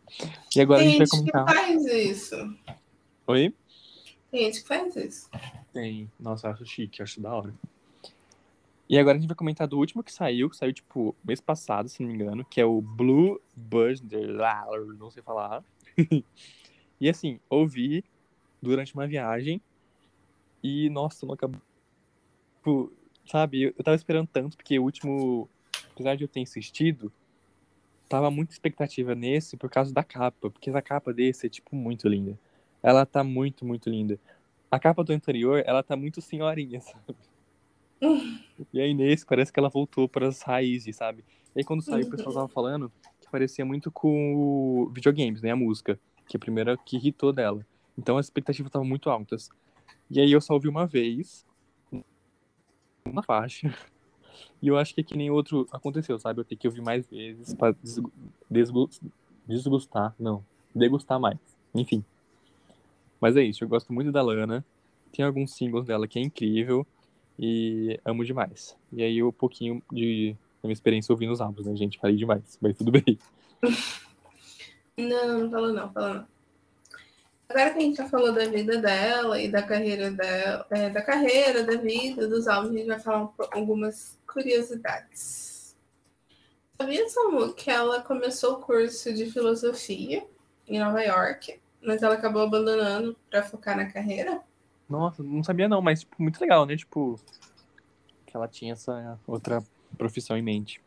E 0.55 0.61
agora 0.61 0.81
a 0.81 0.83
Tem 0.83 0.91
gente 0.93 0.97
vai 0.97 1.07
gente 1.07 1.25
que 1.25 1.31
comentar. 1.31 1.55
faz 1.55 1.85
isso. 1.85 2.35
Oi? 3.27 3.55
Tem 4.29 4.43
gente 4.45 4.61
que 4.61 4.67
faz 4.67 4.95
isso. 4.95 5.29
Tem. 5.73 6.11
Nossa, 6.19 6.47
eu 6.47 6.51
acho 6.51 6.65
chique, 6.65 6.99
eu 6.99 7.03
acho 7.05 7.19
da 7.21 7.33
hora. 7.33 7.53
E 8.91 8.99
agora 8.99 9.17
a 9.17 9.21
gente 9.21 9.29
vai 9.29 9.37
comentar 9.37 9.69
do 9.69 9.77
último 9.77 10.03
que 10.03 10.11
saiu, 10.11 10.49
que 10.49 10.57
saiu, 10.57 10.73
tipo, 10.73 11.15
mês 11.23 11.39
passado, 11.39 11.87
se 11.87 12.03
não 12.03 12.09
me 12.09 12.15
engano, 12.15 12.43
que 12.43 12.59
é 12.59 12.65
o 12.65 12.81
Blue 12.81 13.39
Burger, 13.55 14.27
não 14.99 15.09
sei 15.09 15.23
falar. 15.23 15.63
e 16.99 17.07
assim, 17.07 17.39
ouvi 17.49 18.03
durante 18.61 18.93
uma 18.93 19.07
viagem 19.07 19.61
e, 20.61 20.89
nossa, 20.89 21.25
não 21.25 21.35
acabou. 21.35 21.61
Tipo, 22.57 22.91
sabe, 23.25 23.61
eu 23.61 23.81
tava 23.81 23.95
esperando 23.95 24.27
tanto, 24.27 24.57
porque 24.57 24.77
o 24.77 24.83
último, 24.83 25.49
apesar 25.93 26.17
de 26.17 26.25
eu 26.25 26.27
ter 26.27 26.41
insistido, 26.41 27.13
tava 28.09 28.29
muita 28.29 28.51
expectativa 28.51 29.15
nesse 29.15 29.55
por 29.55 29.69
causa 29.69 29.93
da 29.93 30.03
capa, 30.03 30.49
porque 30.49 30.69
a 30.69 30.81
capa 30.81 31.13
desse 31.13 31.45
é, 31.45 31.49
tipo, 31.49 31.77
muito 31.77 32.09
linda. 32.09 32.37
Ela 32.83 33.05
tá 33.05 33.23
muito, 33.23 33.63
muito 33.63 33.89
linda. 33.89 34.19
A 34.69 34.77
capa 34.77 35.01
do 35.01 35.13
anterior, 35.13 35.63
ela 35.65 35.81
tá 35.81 35.95
muito 35.95 36.19
senhorinha, 36.19 36.81
sabe? 36.83 37.15
E 38.73 38.79
aí 38.81 38.93
nesse 38.93 39.25
parece 39.25 39.51
que 39.51 39.59
ela 39.59 39.69
voltou 39.69 40.07
para 40.07 40.27
as 40.27 40.41
raízes, 40.41 40.95
sabe? 40.95 41.23
E 41.55 41.59
aí 41.59 41.63
quando 41.63 41.81
saiu 41.81 42.05
o 42.05 42.09
pessoal 42.09 42.33
tava 42.33 42.47
falando 42.47 42.91
que 43.19 43.29
parecia 43.31 43.65
muito 43.65 43.91
com 43.91 44.35
o 44.35 44.89
videogames, 44.93 45.41
né? 45.41 45.51
A 45.51 45.55
música, 45.55 45.99
que 46.27 46.35
é 46.35 46.37
a 46.37 46.39
primeira 46.39 46.77
que 46.77 46.97
irritou 46.97 47.31
dela. 47.33 47.65
Então 47.97 48.17
as 48.17 48.25
expectativas 48.27 48.69
estavam 48.69 48.87
muito 48.87 49.09
altas. 49.09 49.49
E 50.09 50.19
aí 50.19 50.31
eu 50.31 50.41
só 50.41 50.53
ouvi 50.53 50.67
uma 50.67 50.85
vez, 50.85 51.45
uma 53.05 53.23
faixa. 53.23 53.73
E 54.61 54.67
eu 54.67 54.77
acho 54.77 54.93
que 54.93 55.01
é 55.01 55.03
que 55.03 55.17
nem 55.17 55.29
outro 55.29 55.67
aconteceu, 55.71 56.17
sabe? 56.19 56.39
Eu 56.39 56.45
tenho 56.45 56.57
que 56.59 56.67
ouvir 56.67 56.81
mais 56.81 57.05
vezes 57.07 57.53
pra 57.53 57.71
desgu- 57.71 58.13
desgu- 58.49 58.89
desgustar, 59.47 60.15
não, 60.19 60.45
degustar 60.73 61.19
mais. 61.19 61.37
Enfim. 61.73 62.03
Mas 63.19 63.35
é 63.35 63.43
isso, 63.43 63.63
eu 63.63 63.67
gosto 63.67 63.91
muito 63.91 64.11
da 64.11 64.21
Lana. 64.21 64.63
Tem 65.11 65.25
alguns 65.25 65.55
singles 65.55 65.85
dela 65.85 66.07
que 66.07 66.17
é 66.17 66.21
incrível 66.21 66.85
e 67.41 67.99
amo 68.05 68.23
demais. 68.23 68.77
E 68.93 69.01
aí 69.01 69.23
um 69.23 69.31
pouquinho 69.31 69.81
de 69.91 70.37
da 70.61 70.67
minha 70.67 70.73
experiência 70.73 71.11
ouvindo 71.11 71.33
os 71.33 71.41
álbuns, 71.41 71.65
né, 71.65 71.75
gente? 71.75 71.97
Falei 71.97 72.15
demais, 72.15 72.59
mas 72.61 72.77
tudo 72.77 72.91
bem. 72.91 73.17
Não, 74.97 75.39
não 75.39 75.49
falou 75.49 75.73
não, 75.73 75.91
falou 75.91 76.13
não. 76.15 76.27
Agora 77.49 77.71
que 77.71 77.77
a 77.77 77.81
gente 77.81 77.97
já 77.97 78.07
falou 78.07 78.31
da 78.33 78.45
vida 78.45 78.77
dela 78.77 79.41
e 79.41 79.49
da 79.49 79.63
carreira 79.63 80.11
dela, 80.11 80.65
é, 80.69 80.89
da 80.89 81.01
carreira, 81.01 81.63
da 81.63 81.77
vida, 81.77 82.27
dos 82.27 82.47
álbuns, 82.47 82.75
a 82.75 82.77
gente 82.77 82.87
vai 82.87 82.99
falar 82.99 83.23
um 83.23 83.31
algumas 83.51 84.19
curiosidades. 84.27 85.75
Sabia, 86.79 87.09
Samu, 87.09 87.53
que 87.53 87.71
ela 87.71 88.01
começou 88.01 88.55
o 88.55 88.59
curso 88.59 89.13
de 89.13 89.31
filosofia 89.31 90.23
em 90.67 90.79
Nova 90.79 91.01
York, 91.01 91.59
mas 91.81 92.03
ela 92.03 92.15
acabou 92.15 92.43
abandonando 92.43 93.17
para 93.29 93.43
focar 93.43 93.75
na 93.75 93.91
carreira? 93.91 94.41
Nossa, 94.91 95.23
não 95.23 95.43
sabia 95.43 95.69
não, 95.69 95.81
mas 95.81 96.01
tipo, 96.01 96.21
muito 96.21 96.39
legal, 96.39 96.65
né? 96.65 96.75
Tipo, 96.75 97.19
que 98.25 98.35
ela 98.35 98.47
tinha 98.47 98.73
essa 98.73 99.19
outra 99.25 99.63
profissão 99.97 100.37
em 100.37 100.41
mente. 100.41 100.81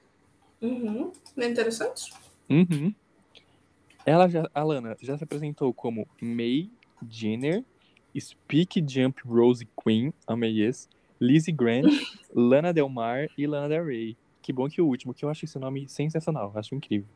Uhum. 0.60 1.12
Não 1.34 1.44
é 1.44 1.48
interessante? 1.48 2.12
Uhum. 2.48 2.94
Ela 4.06 4.28
já, 4.28 4.48
a 4.54 4.62
Lana 4.62 4.96
já 5.00 5.16
se 5.16 5.24
apresentou 5.24 5.72
como 5.72 6.06
May 6.20 6.70
Jenner, 7.08 7.64
Speak 8.18 8.84
Jump 8.86 9.22
Rose 9.26 9.66
Queen, 9.82 10.12
amei 10.26 10.62
esse, 10.62 10.88
Lizzie 11.20 11.52
Grant, 11.52 11.86
Lana 12.34 12.72
Del 12.72 12.88
Mar 12.88 13.28
e 13.36 13.46
Lana 13.46 13.68
Del 13.68 13.86
Rey. 13.86 14.16
Que 14.42 14.52
bom 14.52 14.68
que 14.68 14.82
o 14.82 14.86
último, 14.86 15.14
que 15.14 15.24
eu 15.24 15.30
acho 15.30 15.46
esse 15.46 15.58
nome 15.58 15.88
sensacional, 15.88 16.52
acho 16.54 16.74
incrível. 16.74 17.08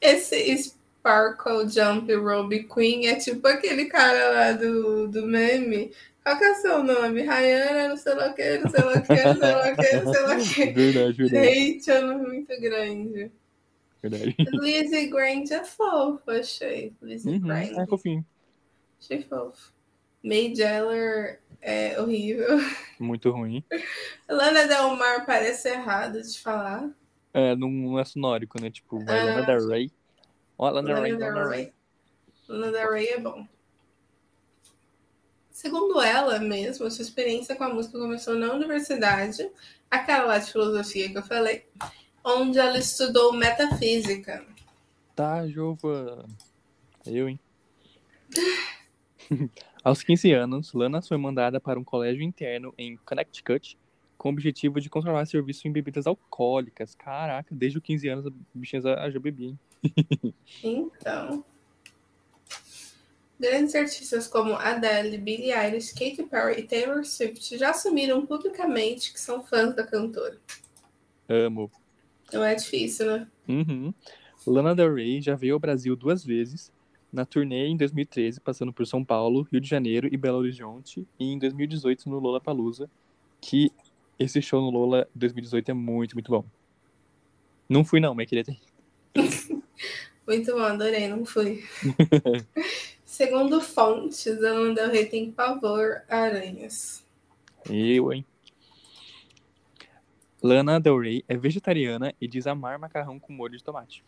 Esse 0.00 0.74
Sparkle 1.02 1.68
Jump 1.68 2.14
Robe 2.14 2.68
Queen 2.72 3.08
é 3.08 3.16
tipo 3.16 3.46
aquele 3.48 3.86
cara 3.86 4.30
lá 4.30 4.52
do, 4.52 5.08
do 5.08 5.26
meme. 5.26 5.90
Qual 6.22 6.38
que 6.38 6.44
é 6.44 6.52
o 6.52 6.54
seu 6.54 6.84
nome? 6.84 7.22
Rayana, 7.24 7.88
não 7.88 7.96
sei 7.96 8.14
lá 8.14 8.28
o 8.30 8.34
que, 8.34 8.58
não 8.58 8.70
sei 8.70 8.84
lá 8.84 8.92
o 8.92 9.02
que, 9.02 9.08
não 9.24 9.34
sei 9.34 9.52
lá 9.52 9.72
o 9.72 9.76
que, 9.76 9.96
não 9.96 10.12
sei 10.12 10.22
lá 10.22 10.36
o 10.36 10.38
que. 10.38 10.66
Verdade, 10.72 11.12
verdade. 11.16 11.48
Hate 11.48 11.90
é 11.90 12.00
muito 12.02 12.60
grande. 12.60 13.32
verdade. 14.00 14.36
Lizzie 14.52 15.06
Grant 15.08 15.50
é 15.50 15.64
fofo, 15.64 16.30
achei. 16.30 16.92
Lizzie 17.02 17.32
Uhum, 17.32 17.40
Grant. 17.40 17.76
é 17.76 17.86
fofinho. 17.88 18.24
Achei 19.00 19.22
fofo. 19.22 19.72
May 20.22 20.54
Jeller 20.54 21.40
é 21.60 22.00
horrível. 22.00 22.46
Muito 23.00 23.28
ruim. 23.32 23.64
Lana 24.30 24.68
Del 24.68 24.94
Mar 24.94 25.26
parece 25.26 25.68
errado 25.70 26.22
de 26.22 26.38
falar. 26.38 26.88
É, 27.34 27.56
não, 27.56 27.68
não 27.68 27.98
é 27.98 28.04
sonórico, 28.04 28.62
né? 28.62 28.70
Tipo, 28.70 29.04
vai 29.04 29.18
Ah. 29.18 29.24
Lana 29.24 29.42
Del 29.46 29.66
Rey. 29.66 29.90
Lana 30.70 30.92
Lana 30.92 31.16
Del 31.16 31.18
Lana. 31.18 31.48
Rey. 31.48 31.72
Lana 32.48 32.72
Del 32.72 32.90
Rey 32.90 33.06
é 33.08 33.20
bom. 33.20 33.46
Segundo 35.50 36.00
ela 36.00 36.38
mesma, 36.38 36.90
sua 36.90 37.02
experiência 37.02 37.54
com 37.54 37.64
a 37.64 37.72
música 37.72 37.98
começou 37.98 38.34
na 38.34 38.52
universidade, 38.52 39.48
aquela 39.90 40.24
lá 40.24 40.38
de 40.38 40.50
filosofia 40.50 41.10
que 41.10 41.18
eu 41.18 41.22
falei, 41.22 41.66
onde 42.24 42.58
ela 42.58 42.78
estudou 42.78 43.32
metafísica. 43.32 44.44
Tá, 45.14 45.46
Jova. 45.46 46.26
Eu, 47.06 47.28
hein? 47.28 47.38
Aos 49.84 50.02
15 50.02 50.32
anos, 50.32 50.72
Lana 50.72 51.02
foi 51.02 51.16
mandada 51.16 51.60
para 51.60 51.78
um 51.78 51.84
colégio 51.84 52.22
interno 52.22 52.72
em 52.78 52.96
Connecticut 52.98 53.76
com 54.16 54.28
o 54.28 54.32
objetivo 54.32 54.80
de 54.80 54.88
controlar 54.88 55.26
serviço 55.26 55.66
em 55.66 55.72
bebidas 55.72 56.06
alcoólicas. 56.06 56.94
Caraca, 56.94 57.52
desde 57.52 57.78
os 57.78 57.84
15 57.84 58.08
anos 58.08 58.26
a 58.26 58.30
bichinha 58.54 58.80
já 58.80 59.18
bebia, 59.18 59.48
hein? 59.48 59.58
Então, 60.62 61.44
grandes 63.38 63.74
artistas 63.74 64.28
como 64.28 64.54
Adele, 64.54 65.18
Billie 65.18 65.52
Eilish, 65.52 65.92
Katy 65.92 66.22
Perry 66.30 66.60
e 66.60 66.62
Taylor 66.62 67.04
Swift 67.04 67.58
já 67.58 67.70
assumiram 67.70 68.24
publicamente 68.24 69.12
que 69.12 69.20
são 69.20 69.42
fãs 69.42 69.74
da 69.74 69.84
cantora. 69.84 70.38
Amo. 71.28 71.70
Não 72.32 72.44
é 72.44 72.54
difícil, 72.54 73.06
né? 73.06 73.28
Uhum. 73.48 73.92
Lana 74.46 74.74
Del 74.74 74.94
Rey 74.94 75.20
já 75.20 75.34
veio 75.34 75.54
ao 75.54 75.60
Brasil 75.60 75.94
duas 75.96 76.24
vezes, 76.24 76.72
na 77.12 77.26
turnê 77.26 77.66
em 77.66 77.76
2013, 77.76 78.40
passando 78.40 78.72
por 78.72 78.86
São 78.86 79.04
Paulo, 79.04 79.46
Rio 79.50 79.60
de 79.60 79.68
Janeiro 79.68 80.08
e 80.10 80.16
Belo 80.16 80.38
Horizonte, 80.38 81.06
e 81.18 81.32
em 81.32 81.38
2018 81.38 82.08
no 82.08 82.18
Lollapalooza, 82.18 82.88
que 83.40 83.70
esse 84.18 84.40
show 84.40 84.60
no 84.60 84.70
Lola 84.70 85.06
2018 85.14 85.70
é 85.70 85.74
muito, 85.74 86.14
muito 86.14 86.30
bom. 86.30 86.44
Não 87.68 87.84
fui 87.84 88.00
não, 88.00 88.14
mas 88.14 88.28
queria 88.28 88.44
ter. 88.44 88.58
Muito 90.26 90.52
bom, 90.52 90.62
adorei, 90.62 91.08
não 91.08 91.24
fui. 91.24 91.64
Segundo 93.04 93.60
fontes, 93.60 94.26
a 94.42 94.52
Lana 94.52 94.74
Del 94.74 94.90
Rey 94.90 95.06
tem 95.06 95.30
pavor 95.30 96.02
a 96.08 96.16
aranhas. 96.16 97.04
Eu, 97.68 98.12
hein? 98.12 98.24
Lana 100.42 100.80
Del 100.80 100.98
Rey 100.98 101.24
é 101.28 101.36
vegetariana 101.36 102.14
e 102.20 102.26
diz 102.26 102.46
amar 102.46 102.78
macarrão 102.78 103.20
com 103.20 103.32
molho 103.32 103.56
de 103.56 103.62
tomate. 103.62 104.04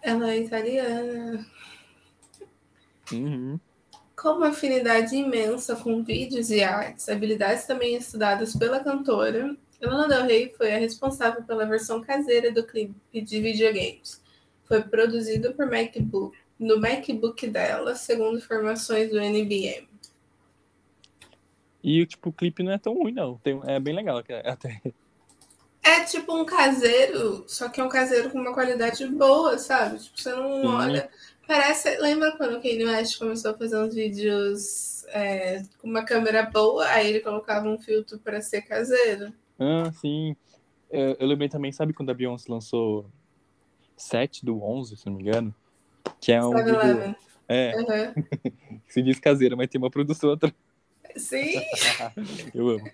Ela 0.00 0.32
é 0.32 0.38
italiana. 0.38 1.46
Uhum. 3.12 3.58
Com 4.16 4.30
uma 4.30 4.48
afinidade 4.48 5.14
imensa 5.14 5.76
com 5.76 6.02
vídeos 6.02 6.50
e 6.50 6.62
artes, 6.62 7.08
habilidades 7.08 7.66
também 7.66 7.94
estudadas 7.94 8.56
pela 8.56 8.80
cantora, 8.82 9.56
Lana 9.80 10.08
Del 10.08 10.26
Rey 10.26 10.52
foi 10.56 10.74
a 10.74 10.78
responsável 10.78 11.42
pela 11.44 11.64
versão 11.66 12.00
caseira 12.02 12.50
do 12.50 12.64
clipe 12.66 13.20
de 13.20 13.40
videogames. 13.40 14.20
Foi 14.64 14.82
produzido 14.82 15.54
por 15.54 15.66
MacBook, 15.66 16.36
no 16.58 16.78
MacBook 16.80 17.46
dela, 17.46 17.94
segundo 17.94 18.38
informações 18.38 19.10
do 19.10 19.18
NBM. 19.18 19.88
E 21.82 22.04
tipo, 22.06 22.30
o 22.30 22.32
clipe 22.32 22.62
não 22.62 22.72
é 22.72 22.78
tão 22.78 22.94
ruim, 22.94 23.12
não. 23.12 23.38
Tem, 23.38 23.60
é 23.66 23.78
bem 23.78 23.94
legal 23.94 24.22
que- 24.22 24.32
até. 24.32 24.80
É 25.82 26.04
tipo 26.04 26.36
um 26.36 26.44
caseiro, 26.44 27.44
só 27.46 27.68
que 27.68 27.80
é 27.80 27.84
um 27.84 27.88
caseiro 27.88 28.30
com 28.30 28.38
uma 28.38 28.52
qualidade 28.52 29.06
boa, 29.06 29.56
sabe? 29.58 29.98
Tipo, 29.98 30.20
você 30.20 30.32
não 30.34 30.60
Sim. 30.60 30.66
olha. 30.66 31.08
Parece. 31.46 31.96
Lembra 31.98 32.36
quando 32.36 32.56
o 32.58 32.60
Kanye 32.62 32.84
West 32.84 33.18
começou 33.18 33.52
a 33.52 33.56
fazer 33.56 33.78
uns 33.78 33.94
vídeos 33.94 35.06
é, 35.06 35.62
com 35.78 35.88
uma 35.88 36.04
câmera 36.04 36.42
boa, 36.42 36.84
aí 36.88 37.08
ele 37.08 37.20
colocava 37.20 37.66
um 37.68 37.78
filtro 37.78 38.18
para 38.18 38.42
ser 38.42 38.62
caseiro? 38.62 39.32
Ah, 39.58 39.90
sim. 39.92 40.36
Eu, 40.90 41.16
eu 41.18 41.26
lembrei 41.26 41.48
também, 41.48 41.72
sabe 41.72 41.92
quando 41.92 42.10
a 42.10 42.14
Beyoncé 42.14 42.50
lançou 42.50 43.10
7 43.96 44.44
do 44.44 44.62
11, 44.62 44.96
se 44.96 45.06
não 45.06 45.14
me 45.14 45.22
engano? 45.22 45.54
Que 46.20 46.32
é 46.32 46.44
um 46.44 46.54
vídeo, 46.54 47.16
é, 47.48 47.72
que 47.72 48.62
se 48.92 49.02
diz 49.02 49.18
caseira, 49.18 49.56
mas 49.56 49.68
tem 49.68 49.80
uma 49.80 49.90
produção 49.90 50.32
atrás. 50.32 50.54
Sim. 51.16 51.54
Eu 52.54 52.68
amo. 52.68 52.90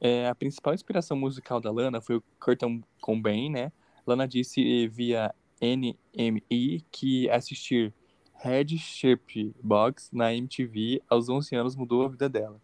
É, 0.00 0.28
a 0.28 0.34
principal 0.34 0.74
inspiração 0.74 1.16
musical 1.16 1.60
da 1.60 1.70
Lana 1.70 2.00
foi 2.00 2.16
o 2.16 2.24
Curtin 2.40 2.82
Cobain, 3.00 3.50
né? 3.50 3.70
Lana 4.04 4.26
disse 4.26 4.88
via 4.88 5.32
NME 5.60 6.84
que 6.90 7.30
assistir 7.30 7.94
Red 8.34 8.76
Shape 8.78 9.54
Box 9.62 10.08
na 10.12 10.34
MTV 10.34 11.00
aos 11.08 11.28
11 11.28 11.54
anos 11.54 11.76
mudou 11.76 12.04
a 12.04 12.08
vida 12.08 12.28
dela. 12.28 12.60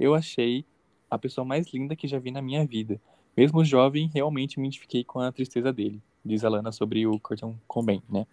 Eu 0.00 0.14
achei 0.14 0.64
a 1.10 1.18
pessoa 1.18 1.44
mais 1.44 1.66
linda 1.74 1.94
que 1.94 2.08
já 2.08 2.18
vi 2.18 2.30
na 2.30 2.40
minha 2.40 2.64
vida. 2.66 2.98
Mesmo 3.36 3.62
jovem, 3.62 4.10
realmente 4.12 4.58
me 4.58 4.66
identifiquei 4.66 5.04
com 5.04 5.20
a 5.20 5.30
tristeza 5.30 5.70
dele, 5.70 6.02
diz 6.24 6.42
a 6.42 6.48
Lana 6.48 6.72
sobre 6.72 7.06
o 7.06 7.20
Curtin 7.20 7.60
Cobain, 7.68 8.02
né? 8.08 8.26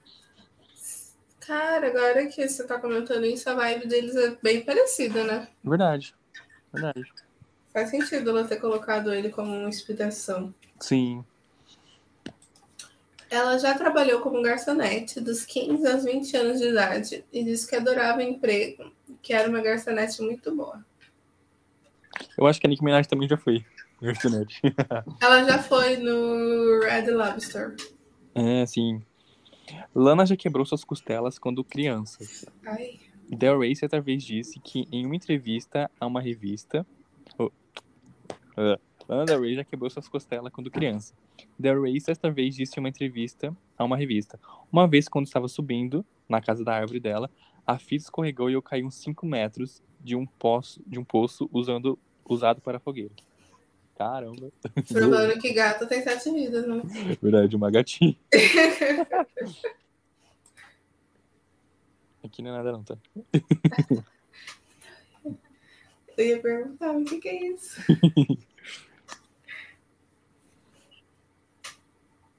Cara, 1.42 1.88
agora 1.88 2.26
que 2.28 2.48
você 2.48 2.66
tá 2.66 2.80
comentando 2.80 3.26
isso, 3.26 3.50
a 3.50 3.54
vibe 3.54 3.88
deles 3.88 4.16
é 4.16 4.38
bem 4.42 4.64
parecida, 4.64 5.26
né? 5.26 5.50
Verdade, 5.62 6.16
verdade. 6.72 7.04
Faz 7.74 7.90
sentido 7.90 8.30
ela 8.30 8.46
ter 8.46 8.62
colocado 8.62 9.14
ele 9.14 9.30
como 9.30 9.54
uma 9.54 9.68
inspiração. 9.68 10.54
Sim, 10.80 11.24
Ela 13.30 13.58
já 13.58 13.78
trabalhou 13.78 14.22
como 14.22 14.42
garçonete 14.42 15.20
dos 15.20 15.46
15 15.46 15.86
aos 15.86 16.06
20 16.06 16.38
anos 16.38 16.60
de 16.60 16.70
idade 16.70 17.26
e 17.32 17.44
disse 17.44 17.68
que 17.68 17.76
adorava 17.76 18.20
o 18.20 18.22
emprego, 18.22 18.90
que 19.22 19.34
era 19.34 19.50
uma 19.50 19.62
garçonete 19.62 20.22
muito 20.22 20.56
boa. 20.56 20.84
Eu 22.38 22.48
acho 22.48 22.60
que 22.60 22.68
a 22.68 22.70
Nicki 22.70 22.84
Minaj 22.84 23.08
também 23.08 23.28
já 23.28 23.38
foi. 23.38 23.66
Ela 25.22 25.44
já 25.44 25.62
foi 25.64 25.98
no 25.98 26.80
Red 26.82 27.10
Lobster. 27.12 27.76
É, 28.36 28.66
sim. 28.66 29.02
Lana 29.94 30.26
já 30.26 30.36
quebrou 30.36 30.66
suas 30.66 30.84
costelas 30.84 31.40
quando 31.40 31.64
criança. 31.64 32.20
Ai, 32.66 33.00
Del 33.30 33.60
Rey 33.60 33.76
certa 33.76 34.00
vez 34.00 34.24
disse 34.24 34.60
que 34.60 34.88
em 34.92 35.06
uma 35.06 35.16
entrevista 35.16 35.92
a 36.00 36.06
uma 36.06 36.22
revista. 36.22 36.86
Oh, 37.38 37.52
ah, 38.56 38.80
Lana 39.08 39.26
Del 39.26 39.42
Rey 39.42 39.56
já 39.56 39.64
quebrou 39.64 39.90
suas 39.90 40.08
costelas 40.08 40.52
quando 40.54 40.72
criança. 40.72 41.14
Del 41.58 41.82
Rey 41.82 42.00
certa 42.00 42.32
vez 42.32 42.56
disse 42.56 42.78
em 42.78 42.80
uma 42.80 42.90
entrevista 42.90 43.56
a 43.78 43.84
uma 43.84 43.98
revista. 43.98 44.40
Uma 44.72 44.88
vez, 44.88 45.08
quando 45.08 45.26
estava 45.26 45.48
subindo 45.48 46.06
na 46.28 46.42
casa 46.42 46.64
da 46.64 46.74
árvore 46.74 47.00
dela, 47.00 47.30
a 47.66 47.78
fita 47.78 48.04
escorregou 48.04 48.50
e 48.50 48.54
eu 48.54 48.62
caí 48.62 48.84
uns 48.84 48.96
5 48.96 49.26
metros 49.26 49.82
de 50.00 50.16
um 50.16 50.26
poço, 50.26 50.82
de 50.86 51.00
um 51.00 51.04
poço 51.04 51.50
usando, 51.52 52.00
usado 52.28 52.62
para 52.62 52.80
fogueira. 52.80 53.14
Caramba. 53.98 54.52
provando 54.88 55.40
que 55.42 55.54
gato 55.54 55.88
tem 55.88 56.02
sete 56.04 56.32
vidas, 56.32 56.68
né? 56.68 56.82
Verdade, 57.22 57.56
uma 57.56 57.72
gatinha. 57.72 58.16
Aqui 62.24 62.42
não 62.42 62.52
é 62.52 62.54
nada 62.58 62.72
não, 62.74 62.84
tá? 62.84 62.98
Eu 66.18 66.26
ia 66.26 66.40
perguntar, 66.42 66.92
o 66.92 67.06
que, 67.06 67.20
que 67.20 67.30
é 67.30 67.48
isso? 67.54 67.80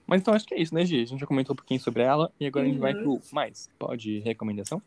Mas 0.07 0.20
então 0.22 0.33
acho 0.35 0.46
que 0.46 0.55
é 0.55 0.61
isso, 0.61 0.74
né, 0.74 0.85
Gi? 0.87 1.03
A 1.03 1.05
gente 1.05 1.20
já 1.20 1.27
comentou 1.27 1.53
um 1.53 1.57
pouquinho 1.57 1.81
sobre 1.81 2.03
ela 2.03 2.33
e 2.40 2.46
agora 2.46 2.64
a 2.64 2.68
gente 2.68 2.79
vai 2.81 2.94
Uhum. 2.94 3.18
pro 3.18 3.20
mais. 3.31 3.68
Pode 3.79 4.20
recomendação? 4.20 4.81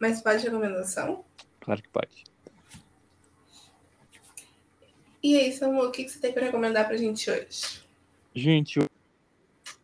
Mas 0.00 0.20
pode 0.20 0.44
recomendação? 0.44 1.24
Claro 1.60 1.82
que 1.82 1.88
pode. 1.88 2.24
E 5.22 5.36
aí, 5.36 5.52
Samu, 5.52 5.82
o 5.82 5.90
que, 5.90 6.08
você 6.08 6.20
tem 6.20 6.32
para 6.32 6.44
recomendar 6.44 6.86
pra 6.86 6.96
gente 6.96 7.28
hoje? 7.28 7.82
Gente, 8.34 8.78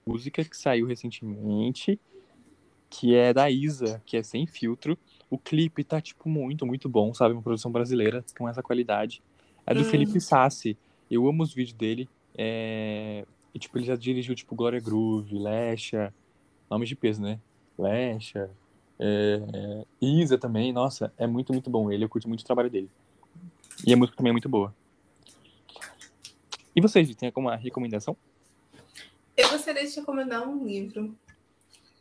música 0.07 0.45
que 0.45 0.57
saiu 0.57 0.87
recentemente, 0.87 1.99
que 2.89 3.15
é 3.17 3.33
da 3.33 3.51
Isa, 3.51 4.01
que 4.07 4.17
é 4.17 4.23
sem 4.23 4.47
filtro. 4.47 4.97
O 5.29 5.37
clipe 5.37 5.83
tá, 5.83 6.01
tipo, 6.01 6.29
muito, 6.29 6.65
muito 6.65 6.89
bom, 6.89 7.13
sabe? 7.13 7.35
Uma 7.35 7.43
produção 7.43 7.73
brasileira 7.73 8.25
com 8.39 8.49
essa 8.49 8.63
qualidade. 8.63 9.21
É 9.67 9.75
do 9.75 9.81
Hum. 9.81 9.85
Felipe 9.85 10.21
Sassi. 10.21 10.77
Eu 11.11 11.27
amo 11.27 11.43
os 11.43 11.53
vídeos 11.53 11.77
dele. 11.77 12.09
É... 12.37 13.25
E, 13.53 13.59
tipo, 13.59 13.77
ele 13.79 13.87
já 13.87 13.97
dirigiu, 13.97 14.35
tipo, 14.35 14.55
Glória 14.55 14.79
Groove, 14.79 15.37
Lesha. 15.37 16.15
Nomes 16.71 16.89
de 16.89 16.95
peso, 16.95 17.21
né? 17.21 17.41
Lesha. 17.77 18.51
é, 19.01 19.85
Isa 20.01 20.39
também. 20.39 20.73
Nossa, 20.73 21.13
é 21.19 21.27
muito, 21.27 21.53
muito 21.53 21.69
bom 21.69 21.91
ele. 21.91 22.05
Eu 22.05 22.09
curto 22.09 22.29
muito 22.29 22.43
o 22.43 22.45
trabalho 22.45 22.71
dele. 22.71 22.89
E 23.85 23.93
a 23.93 23.97
música 23.97 24.17
também 24.17 24.31
é 24.31 24.33
muito 24.33 24.49
boa. 24.49 24.73
E 26.75 26.81
você, 26.81 27.05
Gi, 27.05 27.15
tem 27.15 27.29
alguma 27.29 27.55
recomendação? 27.57 28.17
Eu 29.37 29.49
gostaria 29.51 29.87
de 29.87 29.95
recomendar 29.95 30.49
um 30.49 30.67
livro 30.67 31.17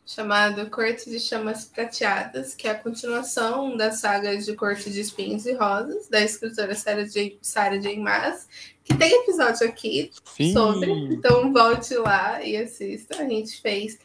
chamado 0.06 0.68
Corte 0.68 1.08
de 1.08 1.18
Chamas 1.18 1.64
Prateadas, 1.64 2.54
que 2.54 2.68
é 2.68 2.72
a 2.72 2.78
continuação 2.78 3.76
da 3.76 3.90
saga 3.90 4.36
de 4.36 4.54
Corte 4.54 4.90
de 4.90 5.00
Espinhos 5.00 5.46
e 5.46 5.54
Rosas, 5.54 6.08
da 6.08 6.20
escritora 6.20 6.74
Sarah 6.74 7.04
J. 7.04 7.38
Sarah 7.40 7.78
J. 7.78 7.98
Maas, 7.98 8.48
que 8.82 8.94
tem 8.96 9.22
episódio 9.22 9.66
aqui 9.66 10.10
Sim. 10.24 10.52
sobre, 10.52 10.90
então 10.90 11.52
volte 11.52 11.94
lá 11.94 12.42
e 12.42 12.56
assista. 12.56 13.22
A 13.22 13.28
gente 13.28 13.60
fez 13.60 13.98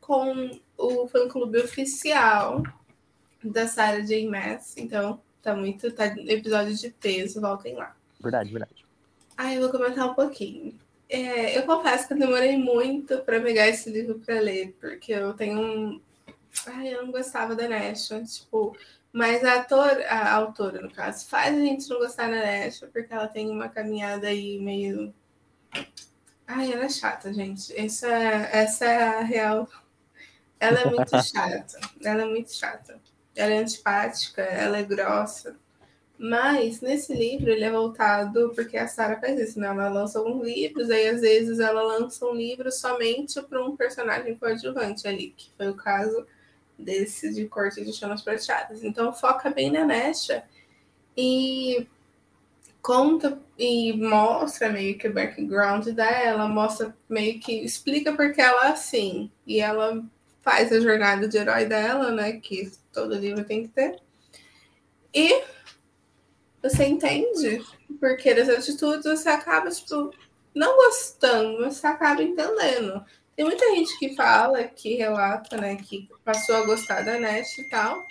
com 0.00 0.50
o 0.76 1.08
fã-clube 1.08 1.58
oficial 1.58 2.62
da 3.42 3.66
Sarah 3.66 4.00
J. 4.00 4.28
Maas, 4.28 4.76
então 4.76 5.20
tá 5.42 5.56
muito, 5.56 5.90
tá 5.92 6.06
episódio 6.06 6.76
de 6.76 6.90
peso, 6.90 7.40
voltem 7.40 7.74
lá. 7.74 7.96
Verdade, 8.20 8.52
verdade. 8.52 8.89
Ah, 9.42 9.54
eu 9.54 9.62
vou 9.62 9.70
comentar 9.70 10.06
um 10.06 10.12
pouquinho. 10.12 10.78
É, 11.08 11.56
eu 11.56 11.62
confesso 11.62 12.06
que 12.06 12.12
eu 12.12 12.18
demorei 12.18 12.58
muito 12.58 13.20
para 13.20 13.40
pegar 13.40 13.68
esse 13.68 13.90
livro 13.90 14.18
para 14.20 14.38
ler, 14.38 14.76
porque 14.78 15.12
eu 15.14 15.32
tenho 15.32 15.58
um. 15.58 16.00
Ai, 16.66 16.92
eu 16.92 17.06
não 17.06 17.10
gostava 17.10 17.56
da 17.56 17.66
Nashua, 17.66 18.22
tipo. 18.22 18.76
Mas 19.10 19.42
a, 19.42 19.54
ator, 19.54 19.98
a 20.06 20.34
autora, 20.34 20.82
no 20.82 20.90
caso, 20.90 21.26
faz 21.26 21.56
a 21.56 21.58
gente 21.58 21.88
não 21.88 22.00
gostar 22.00 22.30
da 22.30 22.36
Nashua, 22.36 22.90
porque 22.92 23.14
ela 23.14 23.26
tem 23.28 23.48
uma 23.48 23.70
caminhada 23.70 24.28
aí 24.28 24.58
meio. 24.58 25.14
Ai, 26.46 26.70
ela 26.70 26.84
é 26.84 26.90
chata, 26.90 27.32
gente. 27.32 27.74
Essa, 27.74 28.08
essa 28.08 28.84
é 28.84 29.02
a 29.02 29.20
real. 29.20 29.66
Ela 30.60 30.80
é 30.80 30.84
muito 30.84 31.16
chata. 31.24 31.80
Ela 32.04 32.22
é 32.22 32.26
muito 32.26 32.52
chata. 32.52 33.00
Ela 33.34 33.54
é 33.54 33.58
antipática, 33.58 34.42
ela 34.42 34.76
é 34.76 34.82
grossa. 34.82 35.56
Mas 36.22 36.82
nesse 36.82 37.14
livro 37.14 37.48
ele 37.48 37.64
é 37.64 37.70
voltado 37.70 38.52
porque 38.54 38.76
a 38.76 38.86
Sarah 38.86 39.18
faz 39.18 39.40
isso, 39.40 39.58
né? 39.58 39.68
Ela 39.68 39.88
lança 39.88 40.18
alguns 40.18 40.44
livros, 40.44 40.90
aí 40.90 41.08
às 41.08 41.22
vezes 41.22 41.58
ela 41.60 41.82
lança 41.82 42.26
um 42.26 42.34
livro 42.34 42.70
somente 42.70 43.40
para 43.40 43.64
um 43.64 43.74
personagem 43.74 44.36
coadjuvante 44.36 45.08
ali, 45.08 45.32
que 45.34 45.50
foi 45.56 45.70
o 45.70 45.74
caso 45.74 46.26
desse 46.78 47.32
de 47.32 47.46
Corte 47.46 47.82
de 47.82 47.94
Chamas 47.94 48.20
Prateadas. 48.20 48.84
Então 48.84 49.14
foca 49.14 49.48
bem 49.48 49.70
na 49.70 49.86
Nesha 49.86 50.44
e 51.16 51.86
conta 52.82 53.40
e 53.58 53.94
mostra 53.94 54.68
meio 54.68 54.98
que 54.98 55.08
o 55.08 55.14
background 55.14 55.88
dela, 55.88 56.46
mostra 56.46 56.94
meio 57.08 57.40
que 57.40 57.64
explica 57.64 58.12
porque 58.12 58.42
ela 58.42 58.66
é 58.66 58.72
assim. 58.72 59.30
E 59.46 59.58
ela 59.58 60.04
faz 60.42 60.70
a 60.70 60.80
jornada 60.80 61.26
de 61.26 61.38
herói 61.38 61.64
dela, 61.64 62.10
né? 62.10 62.32
Que 62.34 62.70
todo 62.92 63.14
livro 63.14 63.42
tem 63.42 63.62
que 63.62 63.68
ter. 63.68 63.98
E 65.14 65.42
você 66.62 66.84
entende 66.84 67.64
porque 67.98 68.34
das 68.34 68.48
atitudes, 68.48 69.04
você 69.04 69.28
acaba, 69.28 69.70
tipo, 69.70 70.14
não 70.54 70.76
gostando, 70.76 71.60
mas 71.60 71.76
você 71.76 71.86
acaba 71.86 72.22
entendendo. 72.22 73.04
Tem 73.36 73.44
muita 73.44 73.64
gente 73.74 73.98
que 73.98 74.14
fala, 74.14 74.64
que 74.64 74.96
relata, 74.96 75.56
né, 75.56 75.76
que 75.76 76.08
passou 76.24 76.56
a 76.56 76.66
gostar 76.66 77.02
da 77.02 77.18
NET 77.18 77.60
e 77.60 77.68
tal, 77.68 78.02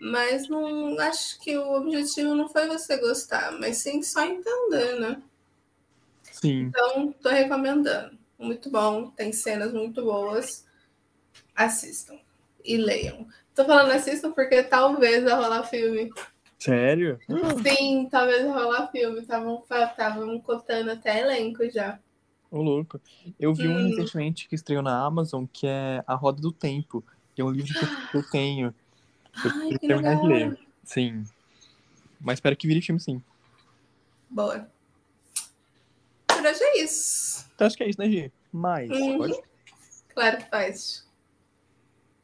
mas 0.00 0.48
não 0.48 0.98
acho 0.98 1.38
que 1.40 1.56
o 1.56 1.74
objetivo 1.74 2.34
não 2.34 2.48
foi 2.48 2.66
você 2.66 2.96
gostar, 2.96 3.52
mas 3.60 3.78
sim 3.78 4.02
só 4.02 4.24
entender, 4.24 4.98
né? 4.98 5.22
Sim. 6.22 6.62
Então, 6.62 7.12
tô 7.22 7.28
recomendando. 7.28 8.18
Muito 8.38 8.68
bom, 8.68 9.10
tem 9.10 9.32
cenas 9.32 9.72
muito 9.72 10.02
boas. 10.02 10.64
Assistam 11.54 12.18
e 12.64 12.76
leiam. 12.76 13.28
Tô 13.54 13.64
falando 13.64 13.92
assistam 13.92 14.32
porque 14.32 14.62
talvez 14.64 15.22
vai 15.22 15.34
rolar 15.34 15.62
filme. 15.64 16.10
Sério? 16.62 17.18
Sim, 17.66 18.08
talvez 18.08 18.44
rolar 18.46 18.88
filme. 18.92 19.20
Estavam 19.20 20.40
contando 20.40 20.90
até 20.92 21.18
elenco 21.20 21.68
já. 21.68 21.98
Ô, 22.50 22.62
louco. 22.62 23.00
Eu 23.40 23.52
vi 23.52 23.66
um 23.66 23.74
Hum. 23.76 23.88
recentemente 23.88 24.48
que 24.48 24.54
estreou 24.54 24.80
na 24.82 25.04
Amazon, 25.04 25.44
que 25.52 25.66
é 25.66 26.04
A 26.06 26.14
Roda 26.14 26.40
do 26.40 26.52
Tempo. 26.52 27.04
Que 27.34 27.42
é 27.42 27.44
um 27.44 27.50
livro 27.50 27.72
que 27.74 28.16
eu- 28.16 28.22
tenho. 28.30 28.74
Eu 29.44 29.50
Ai, 29.50 29.68
que 29.70 29.78
terminar 29.80 30.14
de 30.20 30.26
legal. 30.28 30.50
ler. 30.50 30.58
Sim. 30.84 31.24
Mas 32.20 32.34
espero 32.34 32.56
que 32.56 32.68
vire 32.68 32.80
filme, 32.80 33.00
sim. 33.00 33.20
Boa. 34.30 34.70
Por 36.28 36.46
hoje 36.46 36.62
é 36.62 36.82
isso. 36.84 37.44
Então 37.56 37.66
acho 37.66 37.76
que 37.76 37.82
é 37.82 37.88
isso, 37.88 37.98
né, 38.00 38.08
Gi? 38.08 38.32
Mas, 38.52 38.88
Uhum. 38.90 39.18
pode? 39.18 39.40
Claro 40.14 40.36
que 40.38 40.44
faz. 40.48 41.08